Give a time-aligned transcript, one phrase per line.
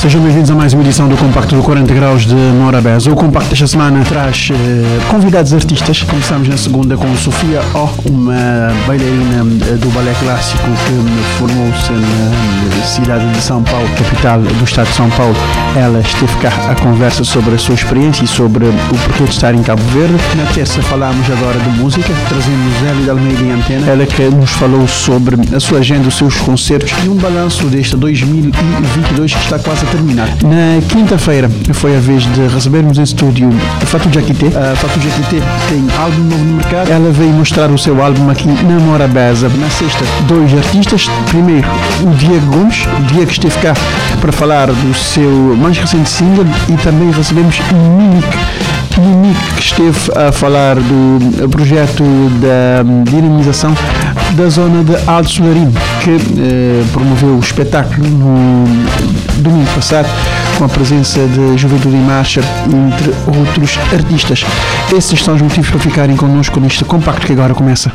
[0.00, 3.10] Sejam bem-vindos a mais uma edição do Compacto do 40 Graus de Morabeza.
[3.10, 6.04] O Compacto desta semana traz eh, convidados artistas.
[6.04, 12.84] Começamos na segunda com Sofia O, uma bailarina eh, do balé clássico que formou-se na
[12.84, 15.34] cidade de São Paulo, capital do estado de São Paulo.
[15.76, 18.72] Ela esteve cá a conversa sobre a sua experiência e sobre o
[19.04, 20.14] porquê de estar em Cabo Verde.
[20.36, 23.90] Na terça falámos agora de música, trazemos de Almeida em antena.
[23.90, 27.96] Ela que nos falou sobre a sua agenda, os seus concertos e um balanço deste
[27.96, 30.28] 2022 que está quase terminar.
[30.42, 33.50] Na quinta-feira foi a vez de recebermos em estúdio
[33.82, 34.46] a Fatou Jaquité.
[34.48, 36.90] A Fatou Jaquité tem álbum novo no mercado.
[36.90, 39.48] Ela veio mostrar o seu álbum aqui na Morabeza.
[39.48, 41.08] Na sexta, dois artistas.
[41.28, 41.68] Primeiro,
[42.02, 42.86] o Diego Gomes.
[42.98, 43.74] O Diego esteve cá
[44.20, 48.77] para falar do seu mais recente single e também recebemos Mimic.
[48.98, 52.02] Mimic que esteve a falar do projeto
[52.40, 53.74] da dinamização
[54.32, 58.64] da zona de Alto Solarino, que eh, promoveu o espetáculo no
[59.42, 60.08] domingo passado
[60.56, 64.44] com a presença de Juventude em Marcha, entre outros artistas.
[64.94, 67.92] Esses são os motivos para ficarem connosco neste compacto que agora começa.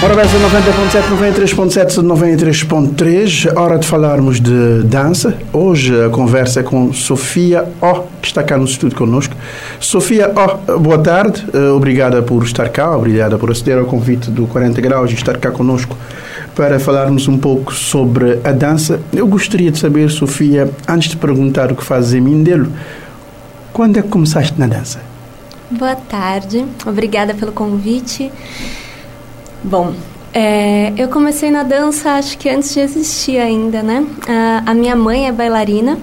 [0.00, 5.36] Ora bem, 90.7, 93.7, 93.3, hora de falarmos de dança.
[5.52, 9.34] Hoje a conversa é com Sofia O, que está cá no estúdio connosco.
[9.80, 14.46] Sofia O, boa tarde, uh, obrigada por estar cá, obrigada por aceder ao convite do
[14.46, 15.96] 40 Graus e estar cá connosco
[16.54, 19.00] para falarmos um pouco sobre a dança.
[19.12, 22.72] Eu gostaria de saber, Sofia, antes de perguntar o que fazes em Mindelo,
[23.72, 25.00] quando é que começaste na dança?
[25.68, 28.30] Boa tarde, obrigada pelo convite.
[29.62, 29.94] Bom,
[30.32, 34.06] é, eu comecei na dança acho que antes de existir ainda, né?
[34.28, 35.98] A, a, minha mãe é bailarina,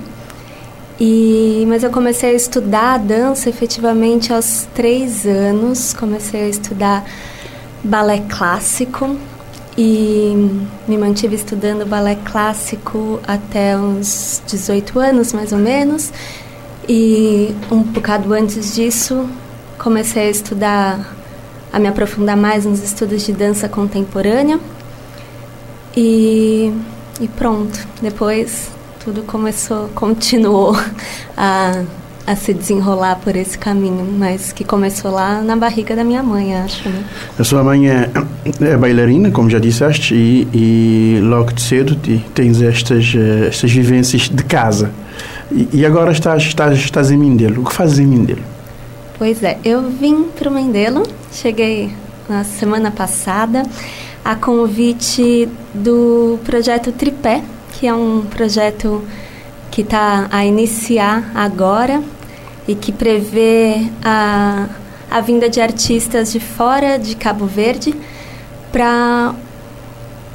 [0.99, 5.93] e, mas eu comecei a estudar dança efetivamente aos três anos.
[5.93, 7.05] Comecei a estudar
[7.83, 9.15] balé clássico
[9.77, 16.11] e me mantive estudando balé clássico até uns 18 anos, mais ou menos.
[16.87, 19.29] E um bocado antes disso,
[19.77, 21.14] comecei a estudar
[21.75, 24.57] a me aprofundar mais nos estudos de dança contemporânea.
[25.95, 26.71] E,
[27.19, 28.71] e pronto, depois
[29.03, 30.73] tudo começou, continuou
[31.35, 31.83] a,
[32.25, 36.55] a se desenrolar por esse caminho, mas que começou lá na barriga da minha mãe,
[36.55, 36.87] acho.
[36.87, 37.03] Né?
[37.37, 38.09] A sua mãe é,
[38.61, 41.97] é bailarina, como já disseste, e, e logo de cedo
[42.33, 44.91] tens estas, eh, estas vivências de casa.
[45.51, 47.63] E, e agora estás, estás, estás em Mindelo.
[47.63, 48.55] O que fazes em Mindelo?
[49.17, 51.03] Pois é, eu vim para o Mendelo,
[51.35, 51.91] cheguei
[52.29, 53.63] na semana passada
[54.23, 59.03] a convite do projeto Tripé, que é um projeto
[59.69, 62.01] que está a iniciar agora
[62.65, 64.67] e que prevê a,
[65.11, 67.93] a vinda de artistas de fora de Cabo Verde
[68.71, 69.35] para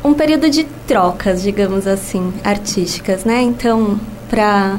[0.05, 3.41] um período de trocas, digamos assim, artísticas, né?
[3.41, 4.79] Então, para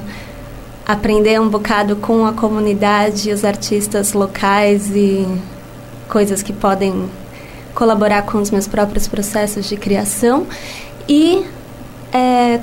[0.85, 5.27] aprender um bocado com a comunidade, os artistas locais e
[6.11, 7.09] coisas que podem
[7.73, 10.45] colaborar com os meus próprios processos de criação
[11.07, 11.45] e
[12.11, 12.59] é,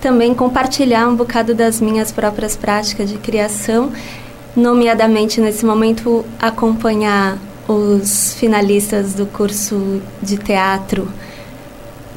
[0.00, 3.92] também compartilhar um bocado das minhas próprias práticas de criação,
[4.56, 11.06] nomeadamente nesse momento acompanhar os finalistas do curso de teatro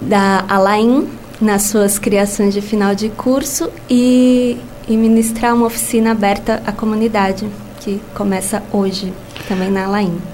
[0.01, 1.07] da Alain
[1.41, 4.57] nas suas criações de final de curso e
[4.87, 7.47] e ministrar uma oficina aberta à comunidade,
[7.79, 9.13] que começa hoje,
[9.47, 10.32] também na Alain.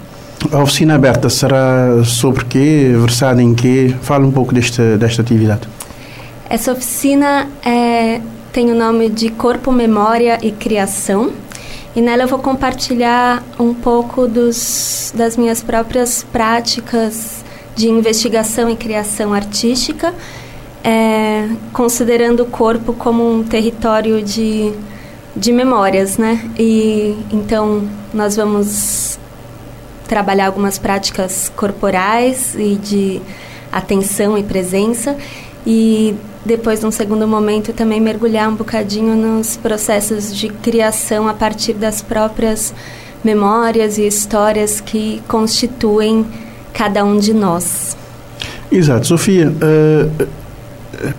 [0.51, 2.91] A oficina aberta será sobre quê?
[3.00, 3.95] Versada em quê?
[4.01, 5.67] Fala um pouco desta, desta atividade.
[6.50, 11.31] Essa oficina é, tem o nome de Corpo, Memória e Criação.
[11.95, 17.44] E nela eu vou compartilhar um pouco dos, das minhas próprias práticas
[17.75, 20.13] de investigação e criação artística
[20.83, 24.72] é, considerando o corpo como um território de,
[25.35, 26.49] de memórias, né?
[26.58, 29.19] E então nós vamos
[30.09, 33.22] trabalhar algumas práticas corporais e de
[33.72, 35.16] atenção e presença
[35.66, 41.73] e depois num segundo momento também mergulhar um bocadinho nos processos de criação a partir
[41.73, 42.73] das próprias
[43.23, 46.26] memórias e histórias que constituem
[46.73, 47.96] cada um de nós.
[48.72, 49.50] Exato, Sofia.
[49.50, 50.28] Uh,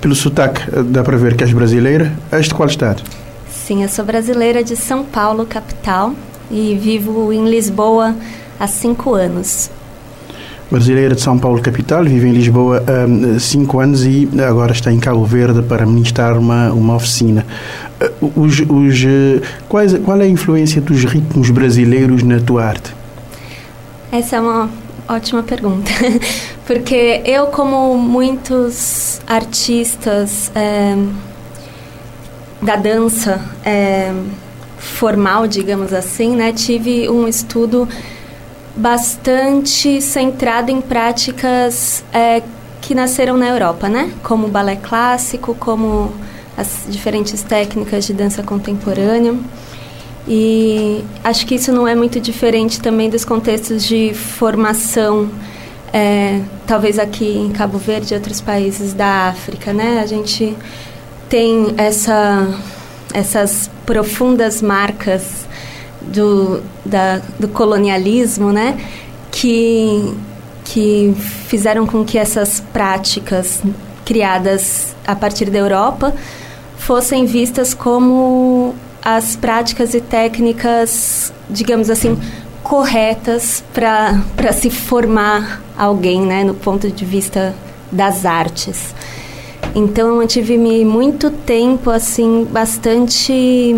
[0.00, 2.12] pelo sotaque, dá para ver que és brasileira.
[2.32, 3.02] És de qual estado?
[3.50, 6.12] Sim, eu sou brasileira de São Paulo, capital,
[6.50, 8.14] e vivo em Lisboa
[8.60, 9.70] há cinco anos.
[10.70, 14.92] Brasileira de São Paulo, capital, vive em Lisboa há um, cinco anos e agora está
[14.92, 17.44] em Cabo Verde para ministrar uma, uma oficina.
[18.20, 19.04] os, os,
[19.68, 22.94] quais, qual é a influência dos ritmos brasileiros na tua arte?
[24.12, 24.70] Essa é uma
[25.08, 25.90] ótima pergunta.
[26.64, 30.96] Porque eu, como muitos artistas é,
[32.62, 34.12] da dança é,
[34.78, 37.88] formal, digamos assim, né, tive um estudo
[38.76, 42.42] bastante centrado em práticas é,
[42.80, 44.12] que nasceram na Europa, né?
[44.22, 46.12] Como o balé clássico, como
[46.56, 49.34] as diferentes técnicas de dança contemporânea.
[50.28, 55.30] E acho que isso não é muito diferente também dos contextos de formação,
[55.92, 60.00] é, talvez aqui em Cabo Verde e outros países da África, né?
[60.00, 60.56] A gente
[61.28, 62.48] tem essa,
[63.12, 65.48] essas profundas marcas
[66.00, 68.78] do, da, do colonialismo, né?
[69.30, 70.14] Que,
[70.64, 71.14] que
[71.46, 73.62] fizeram com que essas práticas
[74.04, 76.14] criadas a partir da Europa
[76.76, 82.18] fossem vistas como as práticas e técnicas, digamos assim,
[82.62, 87.54] corretas para se formar alguém, né, no ponto de vista
[87.90, 88.94] das artes.
[89.74, 93.74] Então eu mantive-me muito tempo assim bastante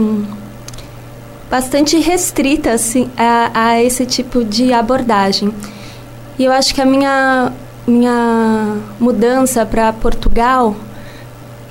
[1.53, 5.53] bastante restrita assim, a, a, esse tipo de abordagem.
[6.39, 7.53] E eu acho que a minha,
[7.87, 10.75] minha mudança para Portugal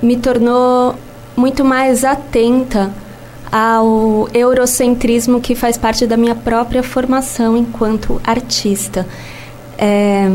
[0.00, 0.94] me tornou
[1.36, 2.92] muito mais atenta
[3.50, 9.04] ao eurocentrismo que faz parte da minha própria formação enquanto artista.
[9.76, 10.30] É,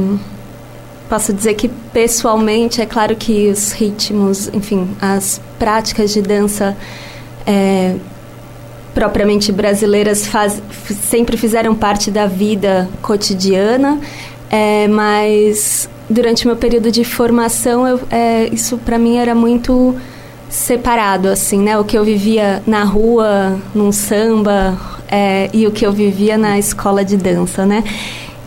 [1.07, 6.75] posso dizer que pessoalmente é claro que os ritmos, enfim, as práticas de dança
[7.45, 7.95] é,
[8.97, 10.59] propriamente brasileiras faz,
[11.03, 13.99] sempre fizeram parte da vida cotidiana,
[14.49, 19.95] é, mas durante meu período de formação, eu, é, isso para mim era muito
[20.49, 21.77] separado, assim, né?
[21.77, 24.75] O que eu vivia na rua, num samba,
[25.07, 27.83] é, e o que eu vivia na escola de dança, né?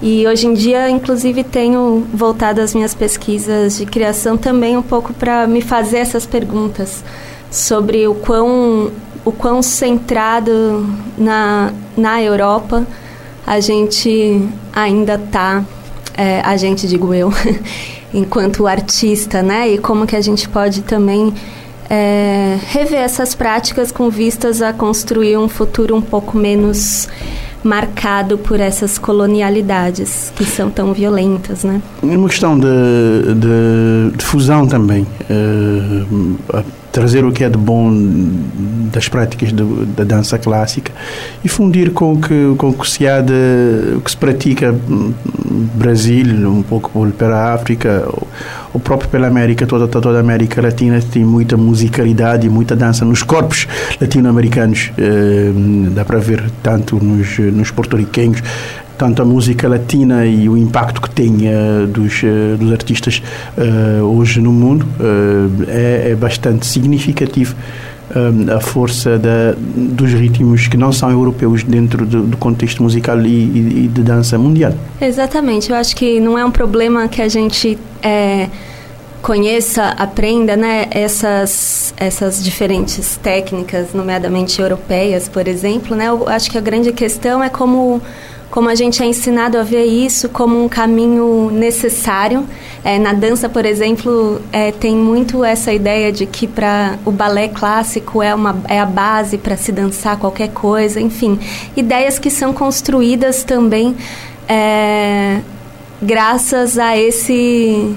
[0.02, 5.12] E hoje em dia, inclusive, tenho voltado as minhas pesquisas de criação também um pouco
[5.12, 7.04] para me fazer essas perguntas
[7.52, 8.90] sobre o quão
[9.24, 10.86] o quão centrado
[11.16, 12.86] na, na Europa
[13.46, 15.64] a gente ainda está,
[16.16, 17.32] é, a gente digo eu,
[18.14, 19.68] enquanto artista, né?
[19.70, 21.34] E como que a gente pode também
[21.88, 27.08] é, rever essas práticas com vistas a construir um futuro um pouco menos
[27.62, 31.82] marcado por essas colonialidades que são tão violentas, né?
[32.02, 32.66] Uma questão de,
[33.34, 35.06] de, de fusão também.
[35.28, 37.90] Uh, trazer o que é de bom
[38.92, 39.62] das práticas de,
[39.96, 40.92] da dança clássica
[41.44, 44.74] e fundir com o que, com que se há de, o que se pratica
[45.74, 48.08] Brasil, um pouco pela África,
[48.72, 53.04] ou próprio pela América, toda, toda a América Latina tem muita musicalidade e muita dança
[53.04, 53.66] nos corpos
[54.00, 54.92] latino-americanos.
[54.98, 55.52] Eh,
[55.94, 58.42] dá para ver tanto nos, nos porto-riquenhos,
[59.00, 63.22] tanto a música latina e o impacto que tem uh, dos, uh, dos artistas
[63.56, 64.86] uh, hoje no mundo
[65.66, 67.56] é, é, bastante significativo
[68.54, 73.84] a força da, dos ritmos que não são europeus dentro do, do contexto musical e,
[73.84, 74.74] e, de dança mundial.
[75.00, 78.48] Exatamente, eu acho que não é um problema que a gente é,
[79.22, 86.08] conheça, aprenda, né, essas essas diferentes técnicas, nomeadamente europeias, por exemplo, né?
[86.08, 88.00] Eu acho que a grande questão é como
[88.50, 92.46] como a gente é ensinado a ver isso como um caminho necessário.
[92.84, 97.48] É, na dança, por exemplo, é, tem muito essa ideia de que para o balé
[97.48, 101.38] clássico é, uma, é a base para se dançar qualquer coisa, enfim,
[101.76, 103.94] ideias que são construídas também
[104.48, 105.40] é,
[106.02, 107.94] graças a esse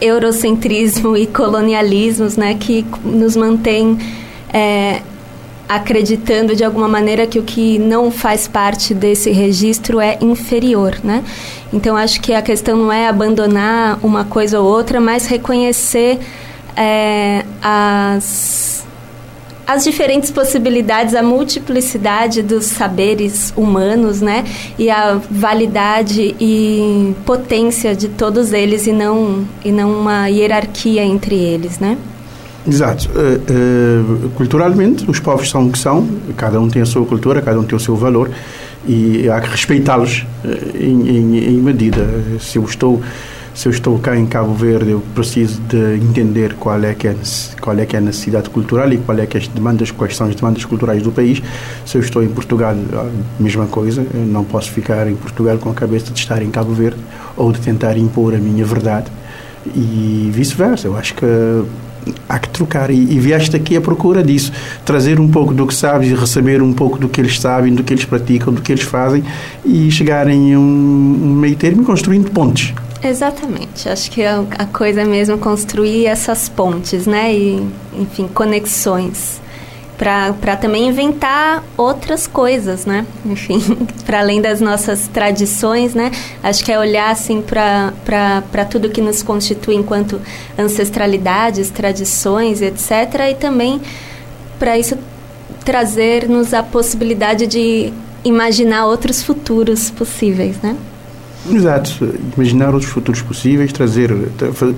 [0.00, 3.98] eurocentrismo e colonialismos, né, que nos mantém
[4.52, 5.00] é,
[5.68, 11.24] acreditando de alguma maneira que o que não faz parte desse registro é inferior, né?
[11.72, 16.18] Então acho que a questão não é abandonar uma coisa ou outra, mas reconhecer
[16.76, 18.74] é, as
[19.66, 24.44] as diferentes possibilidades, a multiplicidade dos saberes humanos, né?
[24.78, 31.34] E a validade e potência de todos eles e não e não uma hierarquia entre
[31.34, 31.96] eles, né?
[32.66, 33.10] Exato.
[33.10, 37.42] Uh, uh, culturalmente, os povos são o que são, cada um tem a sua cultura,
[37.42, 38.30] cada um tem o seu valor
[38.86, 42.06] e há que respeitá-los uh, em, em, em, medida.
[42.40, 43.02] Se eu estou
[43.54, 47.14] se eu estou cá em Cabo Verde, eu preciso de entender qual é que é
[47.60, 50.16] qual é que é a necessidade cultural e qual é que é as demandas, quais
[50.16, 51.40] são as demandas culturais do país.
[51.86, 54.04] Se eu estou em Portugal, a mesma coisa.
[54.12, 56.98] Eu não posso ficar em Portugal com a cabeça de estar em Cabo Verde
[57.36, 59.06] ou de tentar impor a minha verdade
[59.66, 60.88] e vice-versa.
[60.88, 61.24] Eu acho que
[62.28, 64.52] há que trocar e, e vieste aqui à procura disso,
[64.84, 67.82] trazer um pouco do que sabes e receber um pouco do que eles sabem, do
[67.82, 69.24] que eles praticam, do que eles fazem
[69.64, 72.74] e chegarem a um, um meio termo e construindo pontes.
[73.02, 73.88] Exatamente.
[73.88, 77.34] Acho que a, a coisa é mesmo construir essas pontes, né?
[77.34, 77.62] E,
[77.98, 79.43] enfim, conexões
[79.96, 83.06] para também inventar outras coisas, né?
[83.24, 83.60] Enfim,
[84.04, 86.10] para além das nossas tradições, né?
[86.42, 90.20] Acho que é olhar assim para tudo que nos constitui enquanto
[90.58, 92.90] ancestralidades, tradições, etc.
[93.30, 93.80] E também
[94.58, 94.98] para isso
[95.64, 97.92] trazer-nos a possibilidade de
[98.24, 100.76] imaginar outros futuros possíveis, né?
[101.50, 104.10] Exato, imaginar outros futuros possíveis, trazer,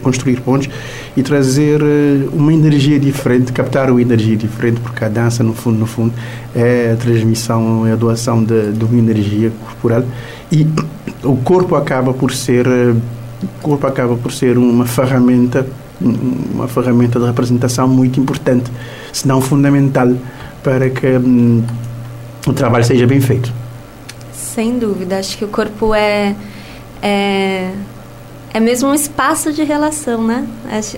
[0.03, 0.69] construir pontes
[1.17, 5.79] e trazer eh, uma energia diferente, captar uma energia diferente, porque a dança, no fundo,
[5.79, 6.13] no fundo,
[6.55, 10.03] é a transmissão, é a doação de, de uma energia corporal
[10.51, 10.67] e
[11.23, 12.95] o corpo acaba por ser, eh,
[13.43, 15.65] o corpo acaba por ser uma ferramenta,
[16.01, 18.73] uma ferramenta de representação muito importante,
[19.13, 20.13] se não fundamental,
[20.65, 21.63] para que hum,
[22.45, 23.53] o trabalho seja bem feito.
[24.33, 26.35] Sem dúvida, acho que o corpo é
[27.03, 27.73] é,
[28.53, 30.47] é mesmo um espaço de relação, né?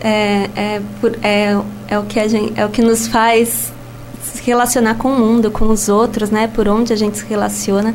[0.00, 0.82] É, é,
[1.22, 3.72] é, é, o que a gente, é o que nos faz
[4.22, 6.46] se relacionar com o mundo, com os outros, né?
[6.46, 7.94] Por onde a gente se relaciona.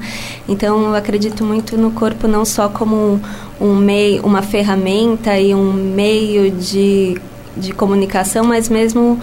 [0.49, 3.21] Então, eu acredito muito no corpo não só como
[3.59, 7.17] um meio, uma ferramenta e um meio de,
[7.55, 9.19] de comunicação, mas mesmo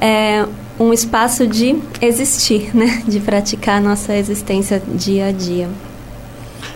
[0.00, 0.46] é,
[0.78, 3.02] um espaço de existir, né?
[3.06, 5.68] De praticar a nossa existência dia a dia.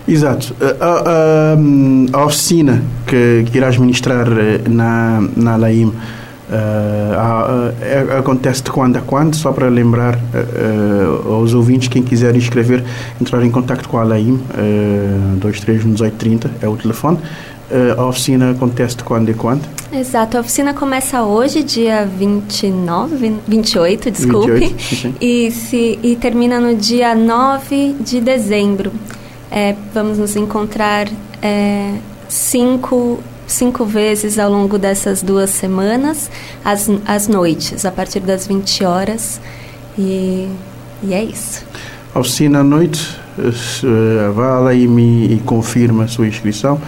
[0.06, 0.54] Exato.
[0.61, 5.92] A, a, a oficina que, que, irás ministrar eh, na, na Laim uh,
[6.52, 9.37] uh, acontece de quando a quando?
[9.37, 10.18] Só para lembrar
[11.26, 12.82] aos ouvintes, quem quiser inscrever,
[13.20, 17.18] entrar em contato com a Laim, uh, 231830 é o telefone.
[17.97, 19.62] a oficina acontece de quando e quando?
[19.92, 26.75] Exato, a oficina começa hoje, dia 29, 28, desculpe, 28, e, se, e termina no
[26.75, 28.92] dia 9 de dezembro.
[29.50, 31.09] É, vamos nos encontrar
[31.42, 31.95] é,
[32.28, 36.30] cinco, cinco vezes ao longo dessas duas semanas,
[36.64, 39.40] às, às noites, a partir das 20 horas.
[39.99, 40.49] E,
[41.02, 41.64] e é isso.
[42.14, 43.16] Oficina à noite,
[44.35, 46.80] vá lá e me e confirma a sua inscrição.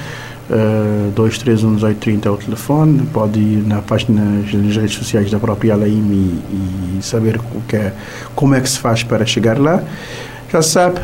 [0.50, 6.04] Uh, 231 é o telefone, pode ir na página nas redes sociais da própria Alaim
[6.10, 7.92] e, e saber o que é,
[8.34, 9.82] como é que se faz para chegar lá.
[10.50, 11.00] Já sabe,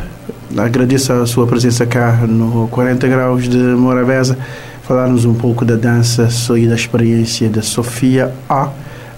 [0.57, 4.37] agradeço a sua presença cá no 40 Graus de Morabeza,
[4.83, 6.27] falar-nos um pouco da dança
[6.57, 8.69] e da experiência da Sofia A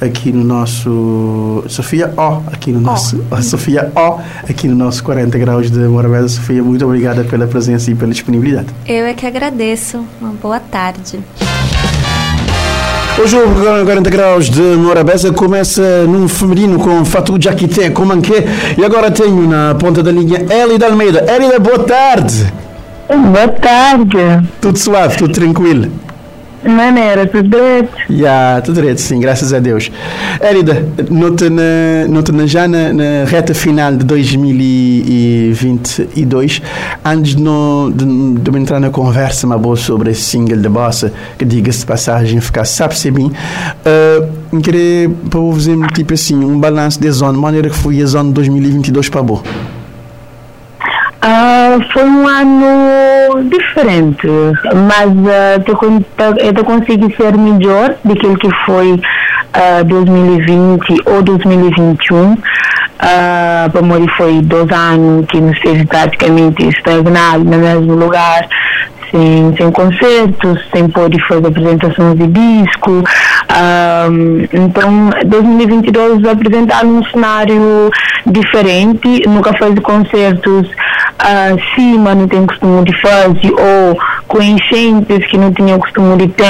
[0.01, 3.41] aqui no nosso Sofia O aqui no nosso oh.
[3.41, 4.19] Sofia O
[4.49, 6.29] aqui no nosso 40 graus de Morabeza.
[6.29, 8.67] Sofia muito obrigada pela presença e pela disponibilidade.
[8.87, 10.03] Eu é que agradeço.
[10.19, 11.19] Uma boa tarde
[13.19, 13.53] o jogo
[13.85, 18.45] 40 graus de Morabeza começa num feminino com Fatou Jaquité, com Manqué.
[18.77, 21.25] E agora tenho na ponta da linha Elida Almeida.
[21.31, 22.51] Elida, boa tarde.
[23.07, 24.17] Boa tarde.
[24.61, 25.91] Tudo suave, tudo tranquilo.
[26.63, 27.89] Maneira, tudo direito?
[28.09, 29.91] Já, yeah, tudo direito, sim, graças a Deus.
[30.39, 36.61] Érida, nota, na, nota já na, na, reta final de 2022,
[37.03, 37.41] antes de,
[37.95, 41.87] de, de entrar na conversa uma boa sobre esse single de bossa, que diga-se de
[41.87, 43.31] passagem, ficar sabe-se bem, uh,
[44.61, 48.29] queria para fazer tipo assim, um balanço da zona, de maneira que foi a zona
[48.29, 49.41] de 2022 para boa.
[51.23, 54.27] Uh, foi um ano diferente,
[54.87, 62.33] mas uh, eu consegui ser melhor do que foi uh, 2020 ou 2021.
[62.33, 62.37] Uh,
[63.71, 68.47] para Mori foi dois anos que nos fez praticamente estagnar no mesmo lugar,
[69.11, 73.03] sem, sem concertos, sem poder fazer apresentações de disco.
[74.53, 77.91] Então, 2022 apresentaram um cenário
[78.25, 80.67] diferente, nunca fez concertos
[81.19, 86.45] acima, não tem costume de fazer, ou com enchentes que não tinham costume de ter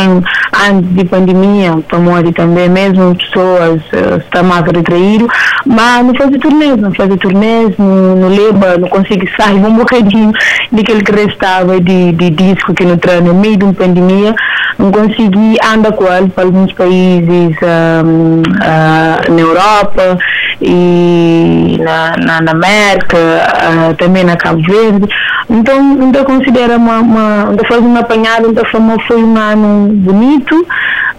[0.69, 5.25] antes de pandemia, para morrer também, mesmo pessoas uh, estão a retrair,
[5.65, 10.31] mas não fazer turnês, não fazer turnês, não, não leva, não consigo sair um bocadinho
[10.71, 14.35] daquele que restava de, de disco que não traz no meio de uma pandemia,
[14.77, 17.55] não consegui andar com ele para alguns países
[18.03, 20.17] um, uh, na Europa
[20.61, 25.07] e na, na, na América, uh, também na Cabo Verde.
[25.49, 28.63] Então, então considero uma, uma então faz uma apanhada, então
[29.07, 30.55] foi um ano bonito.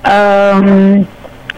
[0.04, 1.04] Um,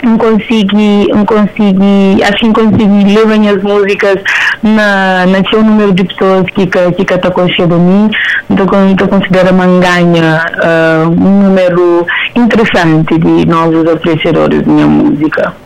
[0.03, 4.17] não consegui, não consegui, não consegui ler as músicas
[4.62, 8.11] na, na um número de pessoas que que que está conhecendo mim,
[8.50, 8.67] então
[9.00, 15.63] eu considero manganha uh, um número interessante de novos apreciadores de minha música.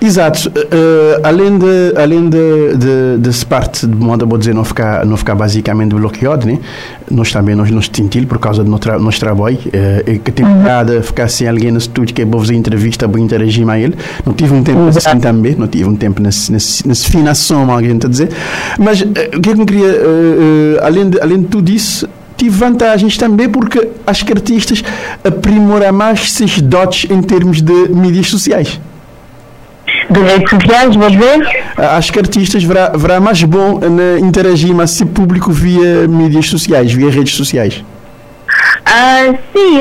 [0.00, 0.48] Exato.
[0.48, 5.16] Uh, além de além de, de, de parte de modo vou dizer não ficar não
[5.16, 6.58] ficar basicamente bloqueado, né?
[7.10, 10.62] Nós também nós nos sentimos por causa do nosso, nosso trabalho uh, que tem uhum.
[10.64, 13.94] cada ficar sem alguém no estúdio que é vou fazer entrevista, vou interagir com ele.
[14.24, 17.94] Não tive um tempo assim também, não tive um tempo nesse nesse, nesse finação, alguém
[17.94, 18.30] está a dizer.
[18.78, 19.04] Mas uh,
[19.36, 20.00] o que é que eu queria
[20.82, 24.82] além de além de tudo isso tive vantagens também porque acho que artistas
[25.22, 28.80] aprimoram mais esses dotes em termos de mídias sociais
[30.10, 31.40] de redes sociais, vou ver?
[31.76, 36.92] Acho que artistas verá, verá mais bom na interagir mais se público via mídias sociais,
[36.92, 37.84] via redes sociais.
[38.84, 39.80] Ah, sim,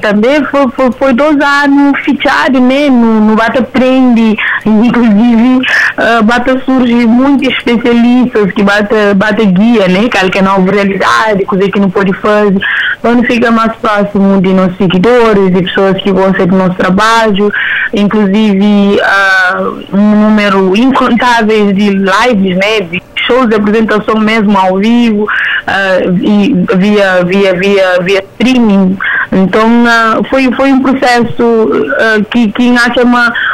[0.00, 5.58] também foi, foi, foi, dois anos fechado né, no, no Bata Prende, inclusive
[5.98, 11.70] uh, Bata surge muitos especialistas que Bata, bata guia, né, que é nova realidade, coisa
[11.70, 12.60] que não pode fazer,
[13.02, 17.50] onde fica mais próximo de nossos seguidores, de pessoas que gostam do nosso trabalho,
[17.92, 25.24] inclusive uh, um número incontável de lives, né, de shows de apresentação mesmo ao vivo,
[25.24, 28.96] uh, e via, via, via, via streaming.
[29.32, 33.04] Então uh, foi, foi um processo uh, que, que acha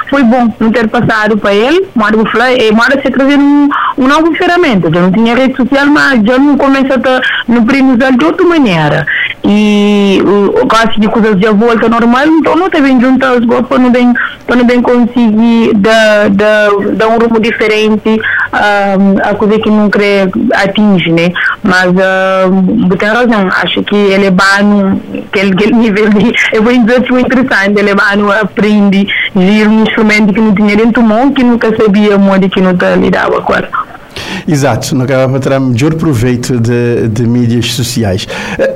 [0.09, 1.87] foi bom não ter passado para ele.
[1.95, 4.91] Mora falei, mora se trazer um, um novo ferramenta.
[4.93, 9.07] Já não tinha rede social, mas já não começa a no primo de outra maneira.
[9.43, 10.23] E
[10.63, 13.91] o, caso de coisas já volta normal, então não tem bem juntar os golpes, não
[13.91, 14.13] bem,
[14.49, 18.21] não bem conseguir dar, dar, dar um rumo diferente
[18.53, 21.33] a coisa que não quer atinge, né?
[21.63, 26.33] Mas uh, tem razão, acho que ele é bano, aquele, aquele nível de.
[26.53, 30.55] Eu vou dizer que é interessante, ele é bano, aprende a um instrumento que não
[30.55, 33.69] tinha dentro do mundo, que nunca sabia o modo que não lidava com ele.
[34.47, 38.27] Exato, não acaba para tirar melhor proveito de, de mídias sociais.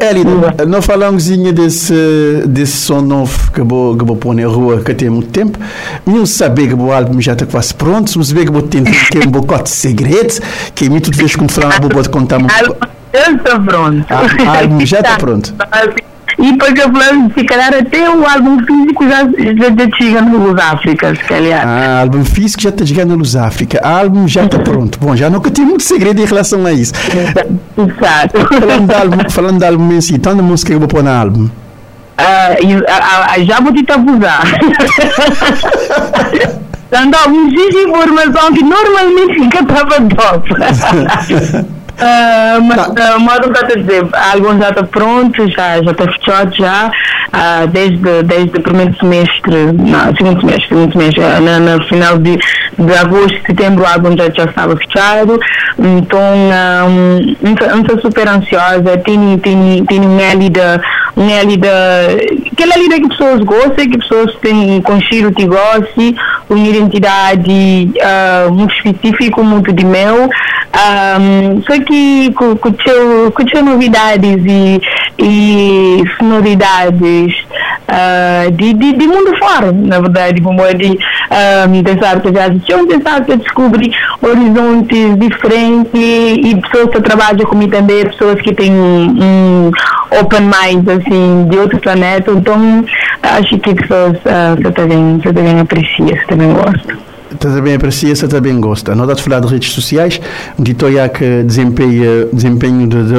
[0.00, 0.68] Elida, uhum.
[0.68, 5.10] não falamos desse, desse som novo que vou, que vou pôr na rua que tem
[5.10, 5.58] muito tempo.
[6.06, 9.26] Não saber que o álbum já está quase pronto, mas saber que vou tentar é
[9.26, 10.34] um bocado de segredo,
[10.74, 12.54] que é muito vezes como falar, vou contar muito.
[13.14, 14.06] Álbum já está pronto.
[14.10, 15.54] Ah, álbum já está pronto.
[16.38, 20.38] E depois eu falei, se calhar até o álbum físico já, já, já chega no
[20.38, 21.64] Luz África, se calhar.
[21.66, 23.78] Ah, álbum físico já está chegando no Luz África.
[23.82, 24.98] Álbum já está pronto.
[24.98, 26.92] Bom, já nunca tive muito segredo em relação a isso.
[27.76, 28.40] Exato.
[28.48, 31.02] Falando de álbum, falando de álbum em si, então a música que eu vou pôr
[31.02, 31.44] no álbum?
[31.44, 31.50] Uh,
[33.44, 34.44] já vou te abusar.
[36.90, 40.54] Dando alguns informação que normalmente fica para top.
[41.94, 43.16] Uh, mas tá.
[43.16, 47.68] uh, modo está a dizer, alguns já está pronto, já já está fechado já, uh,
[47.68, 52.94] desde, desde o primeiro semestre, não, segundo semestre, segundo semestre, na, no final de, de
[52.96, 55.38] agosto, setembro o álbum já, já estava fechado,
[55.78, 56.20] então
[56.98, 60.82] um, eu estou super ansiosa, tenho, tenho, tenho uma lida,
[61.16, 61.68] uma lida,
[62.52, 66.12] aquela lida que pessoas gostam, que pessoas têm conhecido que gostam,
[66.50, 70.28] uma identidade uh, muito específica, muito de meu,
[70.74, 71.83] um, só que
[72.34, 74.80] com teu novidades e,
[75.18, 77.34] e sonoridades
[77.88, 82.48] uh, de, de, de, mundo fora, na verdade, como é de um, pensar que já
[82.48, 88.72] existiam, pensar que descobrir horizontes diferentes e pessoas que trabalham comigo também, pessoas que têm
[88.72, 89.70] um,
[90.20, 92.84] open mind, assim, de outro planeta, então
[93.22, 97.03] acho que pessoas uh, você também, você também aprecia, você também gosta
[97.38, 98.94] também aprecia, se também gosta.
[98.94, 100.20] Não dá de falar de redes sociais,
[100.92, 103.14] já que desempenho, desempenho de, de,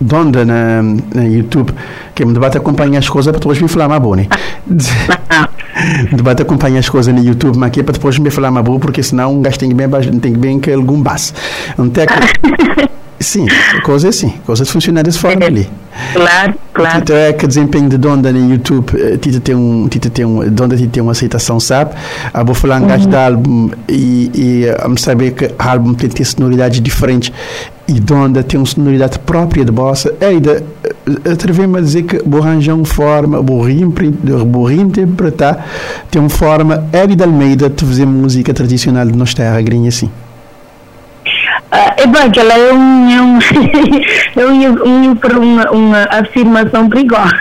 [0.00, 0.82] de onda na,
[1.14, 1.72] na YouTube,
[2.14, 4.26] que me debate acompanha as coisas para depois me falar mais bom, né?
[6.12, 8.78] debate acompanha as coisas no YouTube, mas aqui é para depois me falar mais bom,
[8.78, 9.88] porque senão um gajo tem bem,
[10.20, 11.32] tem que bem que algum base.
[11.76, 12.06] Não tem
[13.18, 13.46] Sim,
[13.82, 15.70] coisa é assim, coisa de funcionar dessa forma é, ali.
[16.12, 16.98] Claro, claro.
[16.98, 20.46] Tito é que desempenho de Donda no YouTube, eh, Tito tem um, Tito tem um,
[20.50, 21.94] Donda tem uma aceitação, sabe?
[22.34, 22.98] A vou falar um uhum.
[22.98, 27.32] de álbum e, e a me saber que álbum tem, tem sonoridades diferentes
[27.88, 30.14] e Donda tem uma sonoridade própria de bossa.
[30.20, 35.64] É, ainda eh, atrevi-me a dizer que vou arranjar uma forma, vou reinterpretar,
[36.10, 40.10] tem uma forma, é de Almeida de fazer música tradicional de nossa terra, grinha assim.
[41.76, 43.38] Uh, é bem que ela é um, é um,
[44.40, 47.36] é um, uma, uma afirmação perigosa.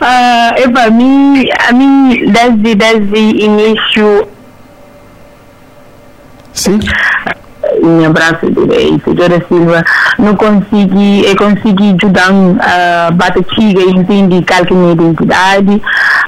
[0.00, 4.28] uh, é para mim, a mim desde, desde início
[6.52, 6.78] Sim.
[7.82, 9.14] Minha braço direito.
[9.14, 9.84] Dora Silva
[10.18, 15.82] não consegui, eu consegui ajudar a uh, bater chiga e que é minha identidade.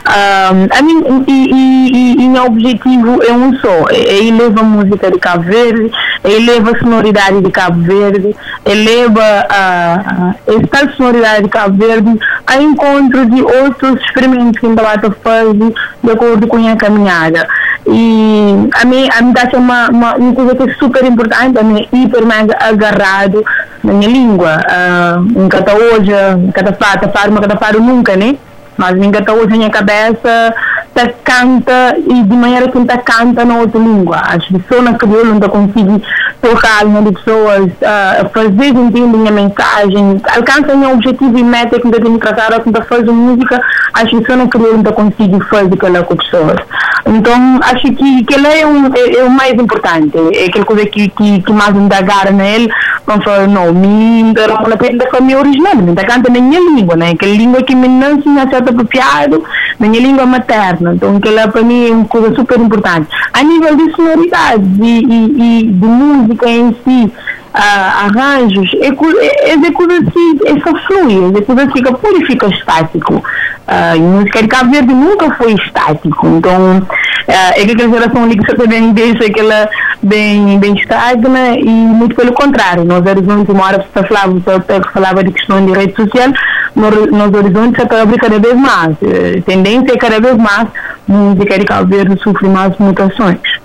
[0.06, 5.10] A mim, e, e, e, meu objetivo é um só, é, é elevar a música
[5.10, 5.90] de Cabo Verde,
[6.22, 12.18] é elevar a sonoridade de Cabo Verde, eleva a, a, esta sonoridade de Cabo Verde
[12.46, 17.48] a encontro de outros experimentos que a Bata faz de acordo com a caminhada.
[17.86, 21.62] E a mim, a mim está uma, uma, uma coisa que é super importante, a
[21.62, 23.44] mim é hiper mega agarrado
[23.82, 24.58] na minha língua.
[24.58, 26.10] Uh, um hoje,
[26.52, 27.08] cata fata,
[27.56, 28.36] faro nunca, né?
[28.76, 30.54] Mas ninguém está hoje na minha cabeça,
[30.94, 34.16] tá canta e de maneira que tá canta na outra língua.
[34.16, 36.00] As pessoas na crioula não conseguem
[36.40, 41.90] tocar a de pessoas, uh, fazer entender minha mensagem, alcançar meu objetivo e meta que
[41.90, 43.60] que tratar quando fazer música,
[43.92, 46.58] as pessoas na crioula não conseguem fazer aquela com pessoas.
[47.06, 50.86] Então, acho que, que ele é, um, é, é, o mais importante, é aquela coisa
[50.86, 52.70] que, que, que mais gara nele,
[53.04, 57.10] quando fala, não, me não da família original, me canta na minha língua, né?
[57.10, 59.44] Aquela língua que me não se certo apropriado,
[59.78, 60.83] na minha língua materna.
[60.92, 63.08] Então, aquela para mim é uma coisa super importante.
[63.32, 67.12] A nível de sonoridade e, e, e de música em si,
[67.54, 72.48] uh, arranjos, é, é, é coisa assim, é só flui, é coisa assim que purifica
[72.48, 73.22] estático.
[73.66, 76.84] Uh, música de Cabo Verde nunca foi estático, então uh,
[77.26, 79.70] é que aquela geração que também deixa aquela
[80.02, 85.24] bem, bem estagna e muito pelo contrário, nos horizontes uma hora você falava, você falava
[85.24, 86.28] de questão de rede social,
[86.76, 90.68] nos, horizontes você abre cada vez mais, a tendência é cada vez mais
[91.08, 93.63] música de Cabo Verde sofre mais mutações.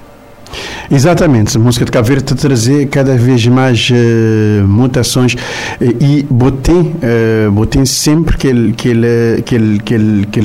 [0.91, 5.35] Exatamente, a música de Cabo Verde trazer cada vez mais uh, mutações
[5.79, 6.95] e botem,
[7.47, 8.73] uh, botem sempre aquele,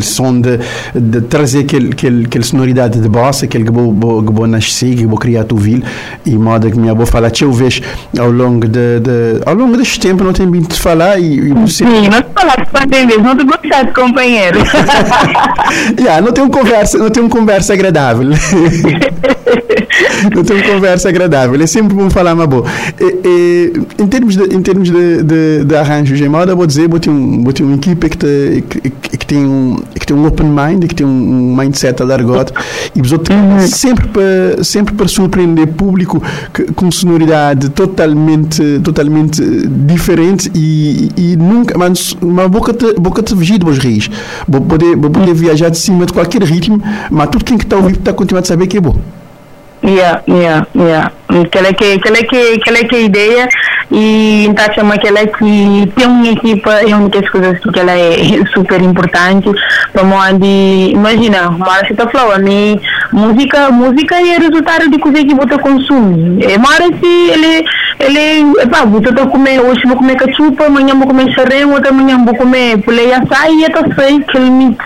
[0.03, 0.59] som de,
[0.95, 5.07] de trazer aquele, aquele, aquele sonoridade de bossa, aquele que vou, vou, vou nascer, que
[5.07, 5.83] vou criar tu vil
[6.27, 7.81] e moda que minha avó fala, eu vejo
[8.19, 11.53] ao longo de, de, ao longo deste tempo não tenho vindo de falar e, e
[11.55, 11.85] você...
[11.87, 14.59] Sim, não te falaste quantas vezes, não te gostaste, companheiro.
[15.99, 18.29] yeah, não tem uma conversa, não tem uma conversa agradável.
[20.35, 21.61] não tem uma conversa agradável.
[21.61, 22.65] É sempre bom falar uma boa.
[23.01, 26.89] E, e, em termos de, em termos de, de, de arranjos em moda, vou dizer,
[26.89, 30.17] vou ter, um, vou ter uma equipe que, te, que, que, tem um, que tem
[30.17, 32.53] um open mind, que tem um mindset alargado
[32.95, 33.67] e uhum.
[33.67, 39.43] sempre para sempre para surpreender público que, com sonoridade totalmente totalmente
[39.87, 44.11] diferente e, e nunca mas uma boca te, boca te vigir dos rios
[44.49, 46.81] vou poder vou poder viajar de cima de qualquer ritmo
[47.11, 48.97] mas tudo quem está ouvir está a continuar a saber que é bom
[49.85, 51.13] Yeah, yeah, yeah.
[51.29, 53.49] Que, aquela que, é ideia
[53.91, 58.17] e então chama aquela que tem uma equipa é uma das coisas que ela é
[58.55, 59.51] super importante
[59.93, 62.81] para onde imagina mas você está falando
[63.13, 67.65] música música é resultado de coisa que você consome é mas se ele
[67.99, 72.25] ele pá você está comer hoje vou comer cachupa amanhã vou comer xarém outra manhã
[72.25, 74.85] vou comer pulei açaí e até sei que ele mix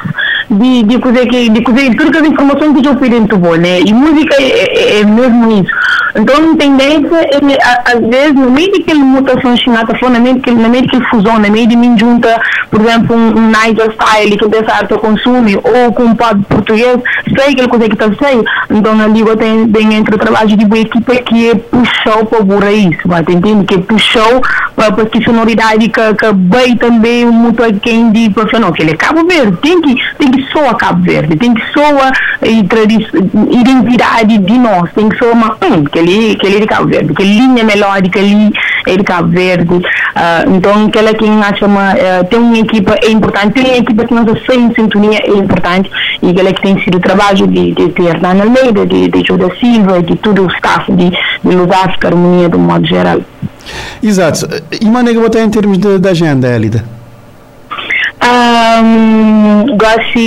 [0.50, 3.80] de, de que de tudo que as informações que eu fui dentro bom né?
[3.80, 5.72] E música é, é, é mesmo isso
[6.14, 10.68] então a tendência ele às vezes no meio daquele mutação chinata no meio daquele no
[10.68, 12.40] meio daquele fusão no meio de mim junta
[12.70, 16.98] por exemplo um, Niger style que dessa arte consume ou com um pop português
[17.36, 20.64] sei aquela coisa que está sei então na língua tem, tem entre o trabalho de
[20.64, 23.66] boa equipa que é puxou para o isso vai entende?
[23.66, 24.40] Que puxou
[24.74, 28.96] para que sonoridade que, que bem também muito a quem diz não que ele é
[28.96, 34.58] Cabo Verde tem que tem que que soa Cabo Verde, tem que soa identidade de
[34.58, 37.22] nós, tem que soa uma, hum, que ele, que ele é de Cabo Verde, que
[37.22, 38.50] linha melódica ali
[38.86, 39.74] é de Cabo Verde.
[39.74, 44.04] Uh, então, aquela que acha uma, uh, tem uma equipa é importante, tem uma equipa
[44.04, 45.90] que nós em sintonia é importante
[46.22, 49.48] e aquela que tem sido o trabalho de, de, de Hernán Almeida, de, de Joda
[49.60, 53.20] Silva, de todo o staff de, de África, Harmonia, do modo geral.
[54.02, 54.48] Exato.
[54.80, 56.97] E maneira botar em termos de, de agenda, Elida?
[58.20, 60.18] Um, gosto,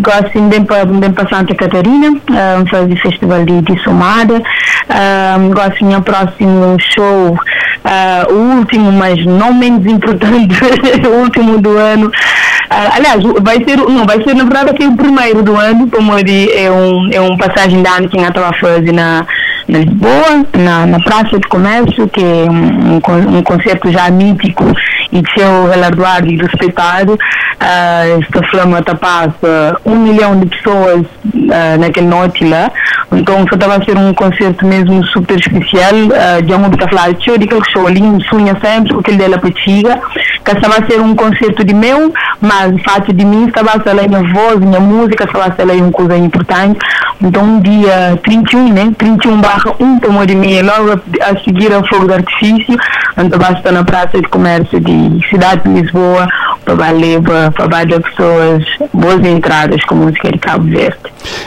[0.00, 4.42] gosto de bem para Santa Catarina, um, fazer festival de, de Somada.
[4.88, 10.56] Um, gosto do próximo show, uh, o último, mas não menos importante,
[11.06, 12.06] o último do ano.
[12.06, 16.12] Uh, aliás, vai ser, não, vai ser na verdade aqui o primeiro do ano, como
[16.18, 19.26] é um, é um passagem de ano que eu estava fazer na
[19.68, 24.64] na Lisboa, na, na Praça de Comércio, que é um, um, um concerto já mítico
[25.12, 27.12] e de seu galardoado e respeitado.
[27.14, 32.70] Uh, esta flama passa um milhão de pessoas uh, naquele noite lá.
[33.10, 35.92] Então, estava a ser um concerto mesmo super especial.
[35.92, 39.38] Uh, de um está falar, tio, de aquele show ali, sonha sempre, com aquele dela
[39.38, 40.00] petiga.
[40.44, 43.82] Que estava a ser um concerto de meu, mas o fato de mim estava a
[43.82, 46.78] ser minha voz, minha música, estava a ser uma coisa importante.
[47.20, 48.92] Então, dia 31, né?
[48.96, 52.76] 31 barra barra um tomou de mim logo a, a seguir ao fogo de artifício,
[53.16, 56.28] então basta na Praça de Comércio de Cidade de Lisboa,
[56.64, 60.98] para levar para pessoas boas entradas com música de Cabo Verde.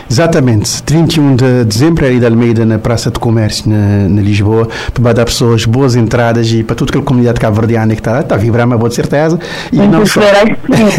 [0.10, 5.14] Exatamente, 31 de dezembro, ali de Almeida, na Praça de Comércio, na, na Lisboa, para
[5.14, 8.66] dar pessoas boas entradas e para toda aquela comunidade cabo-verdiana que está, está a vibrar,
[8.66, 9.40] uma boa certeza.
[9.72, 10.22] E não só.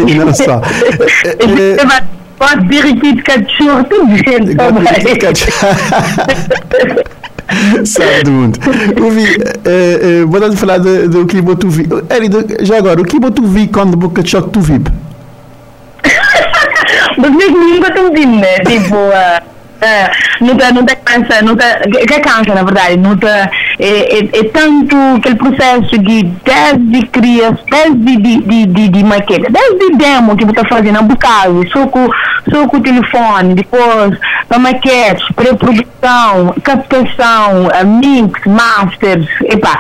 [0.07, 0.61] e não só.
[2.43, 4.83] Pode aqui de cachorro, tudo gente também.
[7.87, 8.59] Sabe do mundo.
[9.01, 11.87] Ouvi, uh, uh, vou falar do, do que tu vi.
[12.63, 14.91] Já agora, o que tu vi quando boca de choque tu?
[17.17, 18.59] Mas mesmo nunca tu vi, né?
[18.59, 19.41] Tipo, uh,
[20.41, 24.19] não te, não te cansa, não te, que cansa na verdade, não te, é, é,
[24.19, 30.37] é tanto aquele processo de desde crias, desde de, de, de, de maquete, desde demo
[30.37, 32.09] que você está fazendo, um bocado, só com,
[32.51, 34.19] só com o telefone, depois
[34.49, 37.69] para maquetes, pré-produção, captação,
[38.01, 39.79] mix, masters, epá,